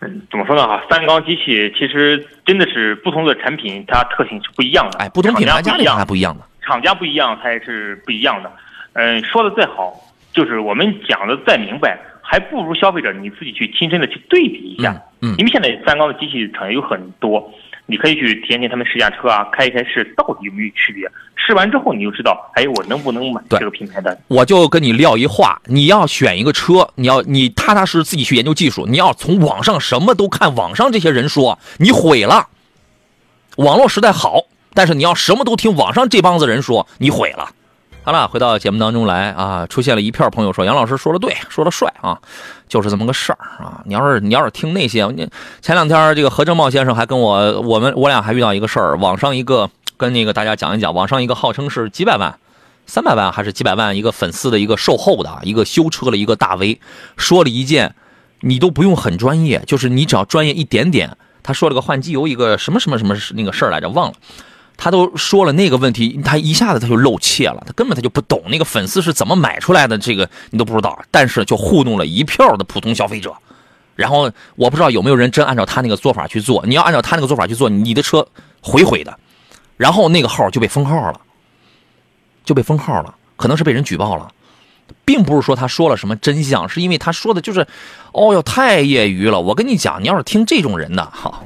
[0.00, 0.66] 嗯，怎么说呢？
[0.66, 4.98] 哈，三缸机器其实真的是不同的产品，它特性是不一样的。
[4.98, 8.52] 哎，不同品牌家里还不一样的，厂家不一样它也是不一样的。
[8.94, 9.94] 嗯，说的再好，
[10.32, 15.02] 就是我们讲的再明白，还不如消费者你自己去亲身的去对比一下。
[15.20, 17.50] 嗯，因为现在三缸的机器厂家有很多。
[17.84, 21.10] 你可以去体验体验他们试驾车啊，开一开试，到底有没有区别？
[21.34, 24.16] 试完之后你就知道，哎，我能不能买这个品牌的？
[24.28, 32.46] 我就跟你撂一话，你要选一个车，你要你踏踏实实自己去研究技术，你要从网上什么都看网上这些人说，你毁了。
[33.56, 34.42] 网络时代好，
[34.74, 37.50] 但是你要什么都听网上这帮子人说，你毁了。
[38.04, 39.64] 好了，回到节目当中来啊！
[39.68, 42.18] 出现了一片朋友说杨老师说的对，说的帅啊，
[42.66, 43.80] 就是这么个事儿啊！
[43.84, 45.28] 你要是你要是听那些，你
[45.60, 52.36] 前两天这个何正茂先生还跟我，我们我俩还遇到一个事儿，网上一个跟那个大家讲一讲，网上一个号称是几百万、
[52.86, 56.80] 三百万还是几百万一个粉丝的一个售后的一个修车的一个大 V，
[57.16, 57.94] 说了一件
[58.40, 64.14] 你都不用很专业，就是你只要专业一点点，他说了个换机油一个什么什么什么那个事儿来着，忘了。
[64.82, 73.32] 他都说了那个问题，他一下子他就露怯了，他根本他就不懂那个粉丝是怎么买出来的，这个你都不知道，但是就糊弄了一票的普通消费者。
[73.94, 78.26] 然后我不知道有没有人真按照他那个做法去做，你要按照他那个做法去做，你的车
[78.60, 79.16] 毁毁的。
[79.76, 81.20] 然后那个号就被封号了，
[82.44, 84.32] 就被封号了，可能是被人举报了，
[85.04, 87.64] 并不是说他说了什么真相，是因为他说的就是，
[88.10, 89.40] 哦哟，太业余了。
[89.40, 91.40] 我跟你讲，你要是听这种人的哈，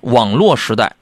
[0.00, 0.96] 网络时代。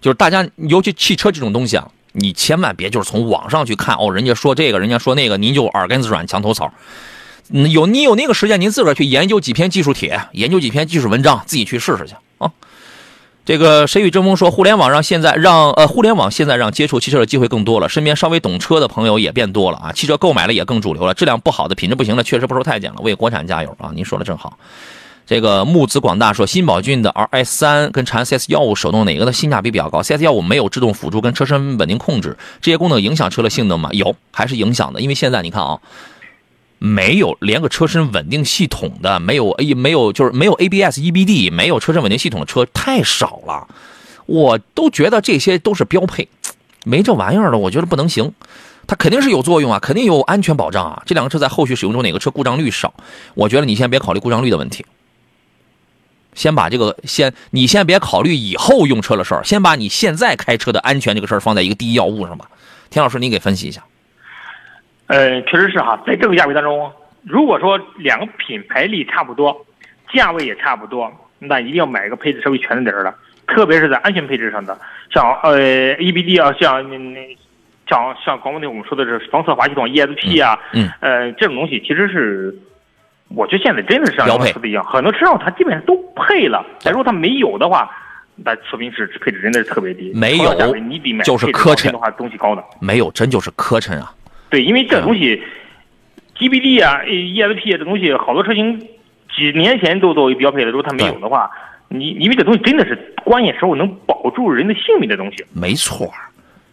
[0.00, 6.72] 就是大家，尤其汽车这种东西啊，你千万别就是从网上去看哦，人家说这个，人家说那个，您就耳根子软，墙头草。
[7.72, 12.50] 有你有那个时间，您自个儿去研究几篇技术帖，研究几篇技术文章，自己去试试去啊。
[13.44, 23.00] 这个谁与争锋说，互联网让现在让呃，互联网现在让接触汽车的机会更多了，身边稍微懂车的朋友也变多了啊，汽车购买了也更主流了，质量不好的、品质不行的，确实不受待见了。
[23.00, 23.90] 为国产加油啊！
[23.94, 24.56] 您说的正好。
[25.30, 33.90] 这个木子广大说，新宝骏的 RS 三跟长安 CS 幺五手动哪个的性价比比较高？CS 幺五没有制动辅助跟车身稳定控制，这些功能影响车的性能吗？
[33.92, 35.00] 有，还是影响的。
[35.00, 35.78] 因为现在你看啊，
[36.80, 43.68] 没有连个车身稳定系统的，没有 A 没有就是没有 ABS EBD，没有车身稳定系统的车太少了。
[44.26, 46.26] 我都觉得这些都是标配，
[46.84, 48.34] 没这玩意儿的，我觉得不能行。
[48.88, 51.00] 它肯定是有作用啊，肯定有安全保障啊。
[51.06, 52.92] 这两个车在后续使用中哪个车故障率少？
[53.34, 54.84] 我觉得你先别考虑故障率的问题。
[56.34, 62.46] 先把这个先，你先别考虑以后用车的事儿，先把你现在开车的安全这个事儿放在一个第一要务上吧。
[62.88, 63.82] 田老师，你给分析一下。
[65.08, 66.90] 呃，确实是哈，在这个价位当中，
[67.24, 69.66] 如果说两个品牌力差不多，
[70.12, 73.12] 价位也差不多，那一定要买一个配置稍微全点儿的，
[73.46, 74.78] 特别是在安全配置上的，
[75.12, 77.36] 像呃 EBD 啊，像那那
[77.88, 82.56] 像像广播内我们说的是防侧滑系统 ESP 啊，嗯，呃，这种东西其实是。
[83.34, 86.64] 我觉得现在真的是像标配的一样，很多车上它基本上都配了。
[86.80, 87.90] 假如说它没有的话，
[88.36, 90.10] 那说明是配置真的是特别低。
[90.14, 92.64] 没有，你得买就是磕碜的话，东西高的。
[92.80, 94.12] 没有，真就是磕碜啊！
[94.48, 95.40] 对，因为这东西
[96.38, 98.80] ，GBD 啊、ESP 这东西，好多车型
[99.36, 101.48] 几年前都作为标配的，如果它没有的话，
[101.88, 105.44] 你因为这东西真的是关键时候能保住人的性命的东西。
[105.52, 106.12] 没错，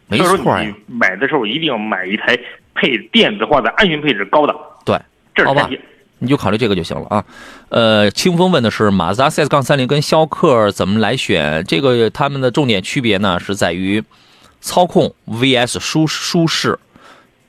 [0.07, 2.35] 没错所以说你买的时候一定要买一台
[2.73, 4.97] 配电子化的安全配置高的，对，
[5.35, 5.79] 这是前提。
[6.20, 7.26] 你就考虑这个就行了啊。
[7.70, 11.63] 呃，清风问的是马自达 CS 杠三零跟逍客怎么来选？
[11.65, 14.03] 这个他们的重点区别呢是在于
[14.61, 16.80] 操控 VS 舒舒适，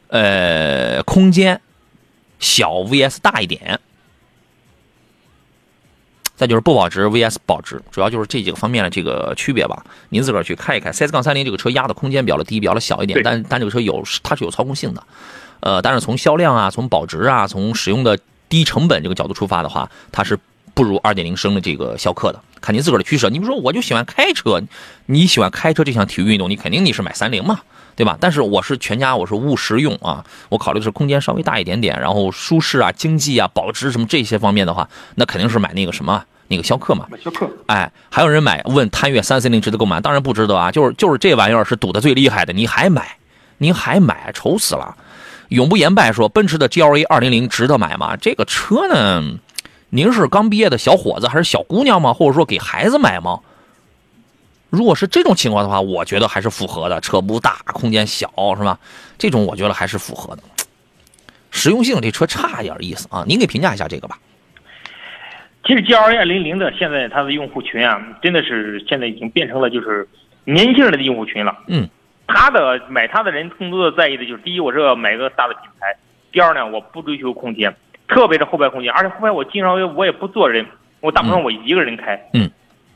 [0.08, 1.60] 呃，空间
[2.38, 3.80] 小 VS 大一点。
[6.36, 9.84] 再就是不保值 VS 保值，主要就是这几个方面的这个区别吧。
[10.10, 10.92] 您自个儿去看一看。
[10.92, 15.02] CS 杠三零这个车压的空间比较的低，比较的小一点，但但这个车有它是有操控性的。
[15.58, 18.16] 呃，但是从销量啊，从保值啊，从使用的
[18.48, 20.38] 低成本这个角度出发的话，它是
[20.74, 22.40] 不如2.0升的这个逍客的。
[22.60, 23.30] 看您自个儿的取舍。
[23.30, 24.60] 你比如说，我就喜欢开车，
[25.06, 27.60] 你喜欢开车这项体育运动，你肯定你是买三菱嘛，
[27.94, 28.18] 对吧？
[28.20, 37.06] 但是我是全家，我是务实用啊，我考虑的是空间稍微大一点点，然后舒适啊、经济啊、保值什么这些方面的话，那肯定是买那个什么那个逍客嘛。
[37.08, 40.00] 买逍客，哎，还有人买问探岳三三零值得购买？
[40.00, 43.16] 当然不值得啊，就是就是这玩意儿是赌的最厉害的，你还买，
[43.58, 44.96] 你还买，愁死了。
[45.48, 48.16] 永不言败说，奔驰的 GLA 二零零值得买吗？
[48.16, 49.38] 这个车呢，
[49.90, 52.12] 您是刚毕业的小伙子还是小姑娘吗？
[52.12, 53.40] 或者说给孩子买吗？
[54.70, 58.78] 如果是这种情况的话，我觉得还是符合的，车不大，空间小，是吧？
[59.16, 60.42] 这种我觉得还是符合的。
[61.50, 64.18] 实用性这车差一点意思啊，您给评价一下这个吧。
[65.64, 70.06] 其实 G L A 二零零的现在它的用户群啊，真的是现在已经变成了就是
[70.44, 71.56] 年轻人的用户群了。
[71.66, 71.88] 嗯，
[72.28, 75.88] 他的买他的人更多的在意的就是，第一，我是要买个大的品牌；
[76.30, 77.74] 第二呢，我不追求空间，
[78.06, 80.64] 特别是后排空间，而且后排我经常我也不坐人，
[81.00, 82.20] 我大部分我一个人开。
[82.34, 82.48] 嗯，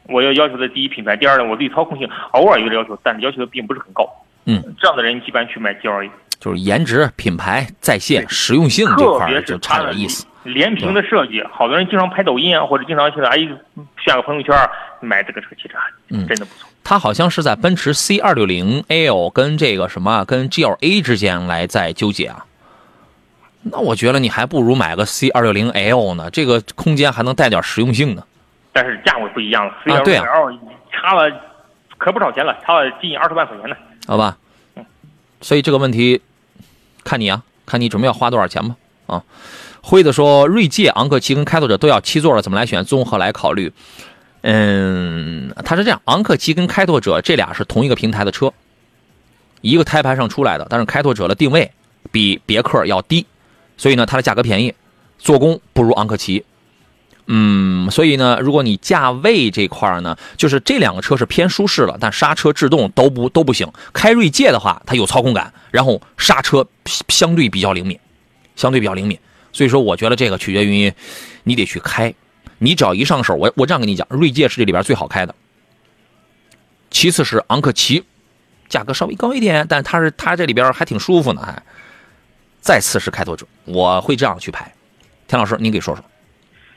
[0.05, 4.09] 我要要求的第一品牌，第二呢，我对操控性偶尔有点要求，但是要求的并不是很高。
[4.45, 10.27] 嗯，这样的人一般去买 G L A，就是颜值、品牌在线、实用性这块儿就差点意思。
[10.45, 13.39] 连屏的设计，好多人经常拍抖音啊，或者经常去哎
[14.05, 14.55] 炫个朋友圈，
[15.01, 15.75] 买这个车其实
[16.27, 16.69] 真的不错。
[16.85, 22.45] 它好像是在奔驰 C 二六零 L 跟这个什么跟 GLA 之间来在纠结啊。
[23.63, 28.25] 那我觉得你还不如买个 C 二六零 L 呢，这个空间还能带点实用性呢。
[28.73, 30.59] 但是价位不一样了，C 啊 L 对啊 L
[30.91, 31.31] 差了
[31.99, 33.77] 可不少钱了，差了近二十万块钱呢。
[34.07, 34.37] 好吧？
[35.41, 36.21] 所以这个问题
[37.05, 38.75] 看你啊，看你准备要花多少钱吧。
[39.07, 39.23] 啊，
[39.83, 42.85] 辉子说，锐界、昂克旗跟开拓者都要七座了，怎么来选？
[42.85, 43.73] 综合来考虑。
[44.43, 48.53] 嗯，他是这样，昂克旗跟开拓者这俩是同一个平台的车，
[49.61, 51.71] 一个胎盘上出来的，但是开拓者的定位
[52.11, 53.25] 比别克要低，
[53.77, 54.75] 所以呢，它的价格便宜，
[55.19, 56.45] 做工不如昂克旗。
[57.27, 63.71] 嗯，所以呢，如果你价位这块呢，就是这两个车是偏舒适了，但刹车制动都不都不行。
[63.93, 66.67] 开锐界的话，它有操控感，然后刹车
[67.09, 67.97] 相对比较灵敏，
[68.57, 69.17] 相对比较灵敏。
[69.53, 70.93] 所以说，我觉得这个取决于
[71.45, 72.13] 你得去开。
[72.63, 75.35] 你只要一上手，我我这样跟你讲，锐界是这里边最好开的，
[76.91, 78.05] 其次是昂克旗，
[78.69, 81.61] 价格稍微高一点，但它是它这里边还挺舒服呢，还。
[82.61, 84.73] 再次是开拓者，我会这样去排。
[85.27, 86.05] 田老师，您给说说。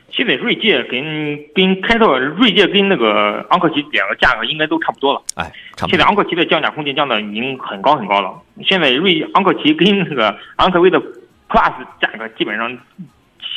[0.10, 5.22] 现在锐界跟跟开拓锐界跟那个昂克旗两个价格应该都差不多了。
[5.36, 6.06] 哎，差不多现在。
[6.06, 8.34] 昂克旗的降价空间降的已经很高很高了。
[8.64, 11.00] 现在锐昂克旗跟那个昂科威的
[11.50, 12.76] Plus 价格基本上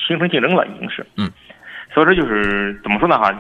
[0.06, 1.06] 形成竞争了，已经是。
[1.16, 1.30] 嗯。
[1.98, 3.34] 所以说就是怎么说呢哈，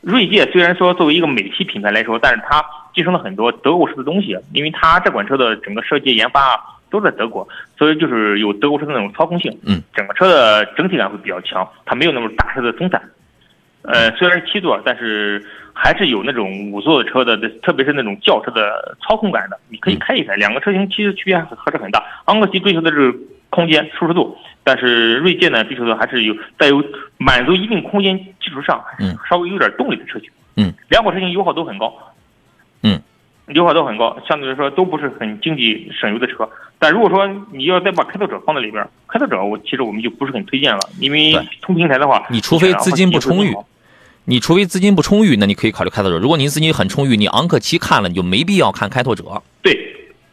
[0.00, 2.64] 锐界虽然说作为一个美系品牌来说，但是它
[2.94, 9.58] 继承了很多德国式的东西，因为它这款车的整个设计研发啊都在德国，所以就是有德国车的那种操控性。
[9.66, 9.82] 嗯。
[9.92, 13.02] 整个车的整体感会比较强，它没有那么大车的松散。
[13.82, 20.36] 呃，虽然是七座，但是还是有那种五座的车的，特别是那种轿车的操控感的，你可以开一开。
[20.36, 22.04] 两个车型其实区别还还是很大。
[22.26, 23.12] 昂克旗追求的是
[23.48, 26.84] 空间舒适度，但是锐界呢追求的还是有带有
[27.18, 30.28] 满足一定空间基础上，嗯，稍微有点动力的车型。
[30.56, 31.92] 嗯，两款车型油耗都很高。
[32.82, 33.00] 嗯，
[33.48, 36.48] 油耗都很高，相对来说都不是很经济省油的车。
[36.78, 43.54] 但如果说你要再把开拓者放在里边，开拓者我其实我们就不是很推荐了，因为对同平台的话，你除非资金不充裕
[44.26, 46.18] 你除非资金不充裕，那你可以考虑开拓者。
[46.18, 49.24] 如果您资金很充裕，你昂克旗看了，你就没必要看开拓者。
[49.62, 49.74] 对，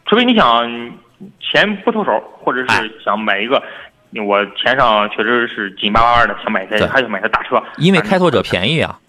[0.05, 0.91] 除非你想
[1.39, 3.63] 钱不凑手，或者哎是想买一个，
[4.25, 8.99] 我钱上确实是紧巴巴的，想买台还想买台大车，因为开拓者便宜啊。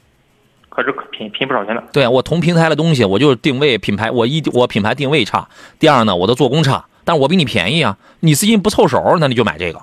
[0.68, 1.82] 可是可便便宜不少钱的。
[1.92, 7.96] 对我同平台的东西，我就是定位品牌，我一我品牌定位差，第二呢，我的做工差，但是我比你便宜啊。
[8.20, 9.80] 你资金不凑手，那你就买这个。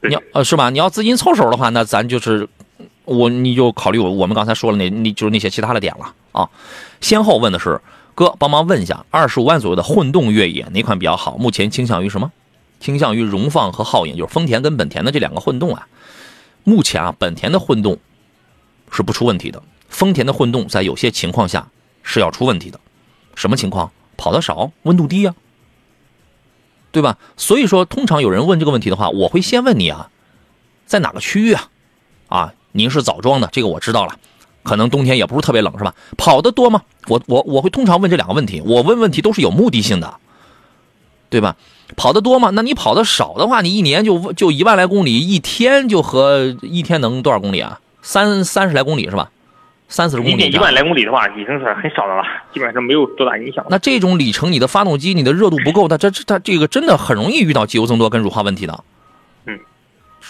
[0.00, 0.70] 你要呃是吧？
[0.70, 2.48] 你要资金凑手的话，那咱就是
[3.04, 6.48] 我你就考虑我我们刚才说了那那就是那些其他的点了啊。
[7.00, 7.80] 先后问的是
[8.14, 11.36] 哥，帮忙问一下，二十五万左右的混动越野哪款比较好？
[11.36, 12.30] 目前倾向于什么？
[12.84, 15.88] 倾向于荣放和皓影，就是丰田跟本田的这两个混动啊。
[16.64, 17.98] 目前啊，本田的混动
[18.90, 21.70] 是不出问题的，丰田的混动在有些情况下
[22.02, 22.78] 是要出问题的。
[23.34, 23.90] 什么情况？
[24.18, 25.34] 跑得少，温度低呀，
[26.92, 27.16] 对吧？
[27.38, 30.10] 所以说，通常有人问这个问题的话，我会先问你啊，
[30.84, 31.70] 在哪个区域啊？
[32.28, 34.18] 啊，您是枣庄的，这个我知道了，
[34.62, 35.94] 可能冬天也不是特别冷，是吧？
[36.18, 36.82] 跑得多吗？
[37.08, 40.20] 我我我会通常问这两个问题，我问问题都是有目的性的，
[41.30, 41.56] 对吧？
[41.96, 42.50] 跑得多吗？
[42.54, 47.80] 那你跑的少的话，你一年就就一万来公里，一天就和一天能多少公里啊？
[48.02, 49.30] 三三十来公里是吧？
[49.88, 50.34] 三四十公里。
[50.34, 52.22] 一天一万来公里的话，里程是很少的了，
[52.52, 53.64] 基本上没有多大影响。
[53.68, 58.82] 那这种里程，你的发动机你的热度不够，它这它这个真的很容易遇到机油增多跟乳化问题的。
[59.46, 59.58] 嗯，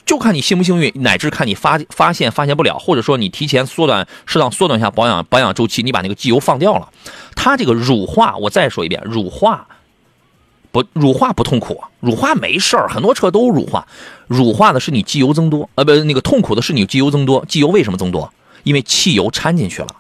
[0.05, 6.89] 就看你幸不幸运，乃至看你发发现发现不了，或者说你提前缩短适当缩短一下保养保养周期，你把那个机油放掉了，
[7.35, 9.67] 它这个乳化，我再说一遍，乳化。
[10.75, 13.87] 不乳化不痛苦，乳化没事儿，很多车都乳化。
[14.27, 17.45] 乳化的是你机油增多，呃，不，那个痛苦的是你机油增多。
[17.47, 18.35] 机油为什么增多？
[18.65, 19.95] 因为汽油掺进去了，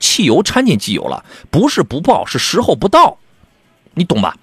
[0.00, 3.18] 汽油掺进机油了，不是不报，是时候不到，
[3.94, 4.34] 你懂吧？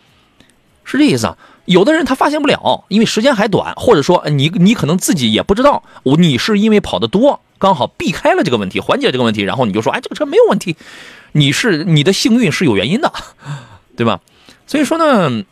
[0.86, 1.38] 是这意思啊。
[1.66, 10.78] 有的人他发现不了，因为时间还短，或者说你你可能自己也不知道，我你是因为跑得多，刚好避开了这个问题，缓解这个问题，然后你就说，哎，这个车没有问题。
[11.34, 13.12] 你是你的幸运是有原因的，
[13.98, 14.22] 对吧？
[14.66, 15.44] 所以说呢。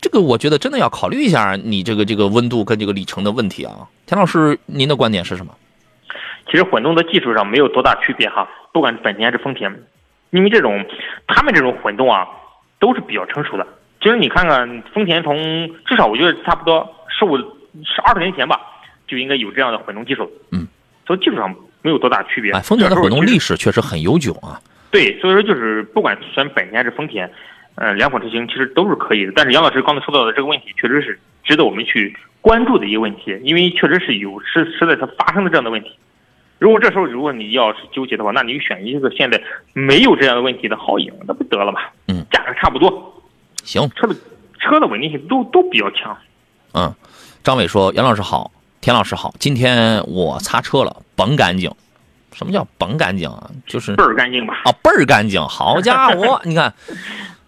[0.00, 5.52] 这个我觉得真的要考虑一下你这个这个温度跟这个里程的问题啊，田老师，您的观点是什么？
[6.48, 9.72] 其实混动的技术上没有多大区别哈，不管是本田还是丰田，
[10.30, 10.86] 因为这种
[11.26, 12.28] 他们这种混动啊
[12.78, 13.66] 都是比较成熟的。
[14.00, 15.36] 其实你看看丰田，从
[15.86, 18.60] 至少我觉得差不多十五十二十年前吧，
[19.08, 20.30] 就应该有这样的混动技术。
[20.52, 20.68] 嗯，
[21.04, 22.52] 所以技术上没有多大区别。
[22.52, 24.60] 哎，丰田的混动历史确实很悠久啊。
[24.92, 27.28] 对，所以说就是不管选本田还是丰田。
[27.76, 35.90] 呃，两款车型其实都是可以的，但是杨老师刚才说到的这个问题，确实是值得我们去关注的一个问题，因为确实是有实实在它发生的这样的问题。
[36.58, 39.38] 如果这时候如果你要是纠结的话，那你就选一个现在
[39.74, 41.80] 没有这样的问题的好影，那不得了吗？
[42.08, 43.22] 嗯，价格差不多，
[43.62, 44.16] 行，车的
[44.58, 46.16] 车的稳定性都都比较强。
[46.72, 46.94] 嗯，
[47.44, 48.50] 张伟说：“杨老师好，
[48.80, 51.70] 田老师好，今天我擦车了，甭干净。
[52.32, 53.50] 什么叫甭干净啊？
[53.66, 54.62] 就是倍儿干净吧？
[54.64, 55.38] 啊，倍儿干净。
[55.42, 56.72] 好家伙， 你看。”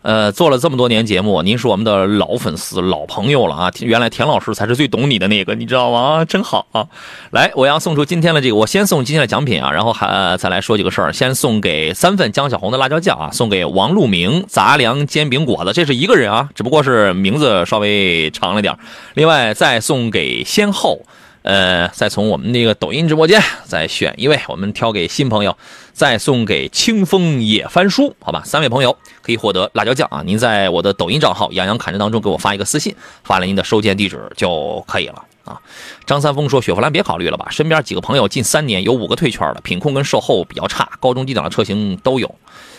[0.09, 3.71] 呃，做了这么多年节目，您是我们的老粉丝、老朋友了啊！
[3.81, 6.25] 原来田老师才是最懂你的那个，你知道吗？
[6.25, 6.87] 真好啊！
[7.31, 11.13] 来，我要送出今天的这个，我先送今天的奖品啊，然后还再来说几个事儿。
[11.13, 18.75] 先送给三份江小红的辣椒酱啊，送给王路明杂粮煎饼果子，这是一个人啊，只不过是名字稍微长了点
[19.13, 21.03] 另外再送给先后。
[21.49, 25.57] 呃，再从我们那个抖音直播间再选一位，我们挑给新朋友，
[25.95, 28.43] 再送给清风野翻书，好吧？
[28.45, 30.23] 三位朋友可以获得辣椒酱啊！
[30.27, 32.95] 您在我的抖音账号“杨洋侃车”当中给我发一个私信，
[33.25, 35.59] 发了您的收件地址就可以了啊。
[36.05, 42.35] 张三丰说：“雪佛兰别考虑了吧，身边几个朋友近三年有五个退圈了，品控跟售后比较差，高中低档的车型都有，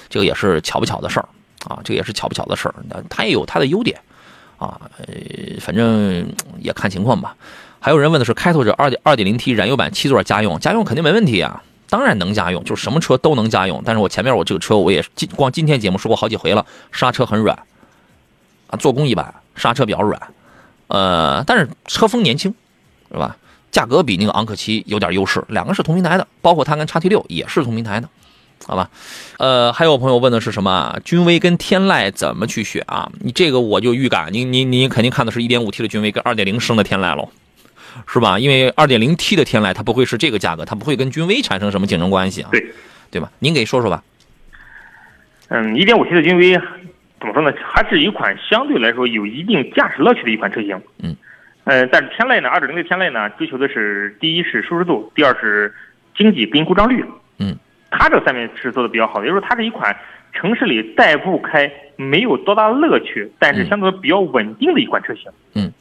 [0.10, 1.28] 这个也是巧不巧的事儿
[1.68, 2.76] 啊，这个也是巧不巧的事儿，
[3.10, 4.00] 它也有它的优点
[4.60, 5.16] 啊，呃，
[5.60, 7.36] 反正也看情况吧。”
[7.80, 13.82] 还有人问的是，开拓者二点二点零 T 燃油版七座家用，家用肯定没问题啊，当然能家用，就是什么车都能家用。
[13.86, 17.58] 但是我前面我这个车我也今光今天节目说过好几回了，刹车很软，
[18.68, 20.22] 啊，做工一般，刹车比较软，
[20.88, 22.54] 呃，但是车风年轻，
[23.12, 23.38] 是吧？
[23.72, 28.10] 价格比那个昂克旗有点优势，两个是同平台的，包括它跟叉 T 六也是同平台的，
[28.66, 28.90] 好吧？
[29.38, 31.00] 呃，还有朋友问的是什么？
[31.06, 33.12] 君威跟天籁怎么去选啊？
[33.20, 37.30] 你这个我就预感，你你你肯定看的是一点五 T 的君威跟二点零升的天籁喽。
[38.08, 38.40] 是吧？
[38.40, 42.50] 因为二点零 T 的天籁它不会是这个价格，它不会跟君威产生什么竞争关系啊？
[42.52, 42.66] 对，
[43.12, 43.32] 对吧？
[43.40, 44.04] 您给说说吧。
[45.50, 46.54] 嗯，一点五 T 的君威
[47.20, 47.52] 怎么说呢？
[47.62, 50.80] 还是一款相对来说有一定驾驶乐趣的一款车型。
[51.04, 51.16] 嗯。
[51.66, 55.74] 呃，但是天籁呢，二点零的天籁呢，追求的是第一是舒适度，第二是
[56.16, 57.04] 经济跟故障率。
[57.38, 57.58] 嗯。
[57.92, 59.96] 它这三面是做的比较好的，也就是说它是一款
[60.32, 65.32] 城市里代步开没有多大乐趣，但是相对比较稳定的一款车型。
[65.56, 65.72] 嗯。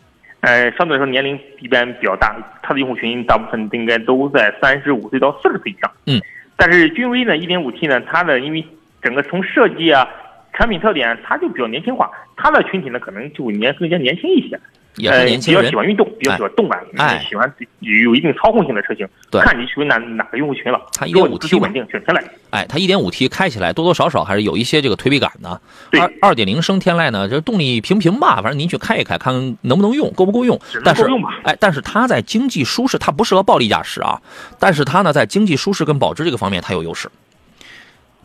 [0.40, 5.90] 呃，相对来说年龄一般比较大，它的用户群大部分应该都在三十五岁到四十岁以上。
[6.06, 6.20] 嗯，
[6.56, 8.64] 但是君威呢，一点五 T 呢，它的因为
[9.02, 10.08] 整个从设计啊、
[10.52, 14.58] 产品特点，它就比较年轻化，它的群体呢可能就年更加年轻一些。
[15.06, 19.06] 呃，比较喜欢运动，比较喜欢动感，哎喜欢有一定操控性的车型。
[19.30, 20.80] 对，看你属于哪哪个用户群了。
[20.92, 22.22] 它一点五 T 稳定，选天籁。
[22.50, 25.60] 哎，它一点五 T 开起来多多少少还是有一些这个推背感的。
[25.92, 30.58] 二二点零升天籁呢，这动力平平吧，反正您去开一开，看能不能用，够不够用。
[30.84, 31.06] 但是，
[31.44, 34.20] 哎，但是它在经济舒适，它不适合暴力驾驶啊。
[34.58, 37.08] 但是它呢，在经济舒适跟保值这个方面，它有优势。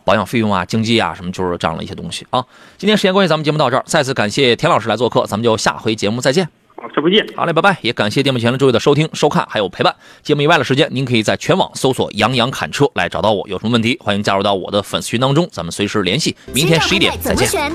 [0.06, 2.44] 保养费用啊，经济啊，什么就是这样的一些东西啊。
[2.76, 6.46] 今天时间关系，咱们节目到这儿，再次感谢田老师来做客，咱们就下回节目再见。
[6.84, 7.26] 好，再见。
[7.34, 7.78] 好嘞，拜拜。
[7.80, 9.94] 也感谢电幕前的诸位的收听、收看还有陪伴。
[10.22, 13.48] 节目以外的时间，您可以在全网搜索“杨洋侃车”来找到我。
[13.48, 16.36] 有什么问题，欢迎加入到我的粉丝群当中，咱们随时联系。
[16.52, 17.74] 明天十一点再见。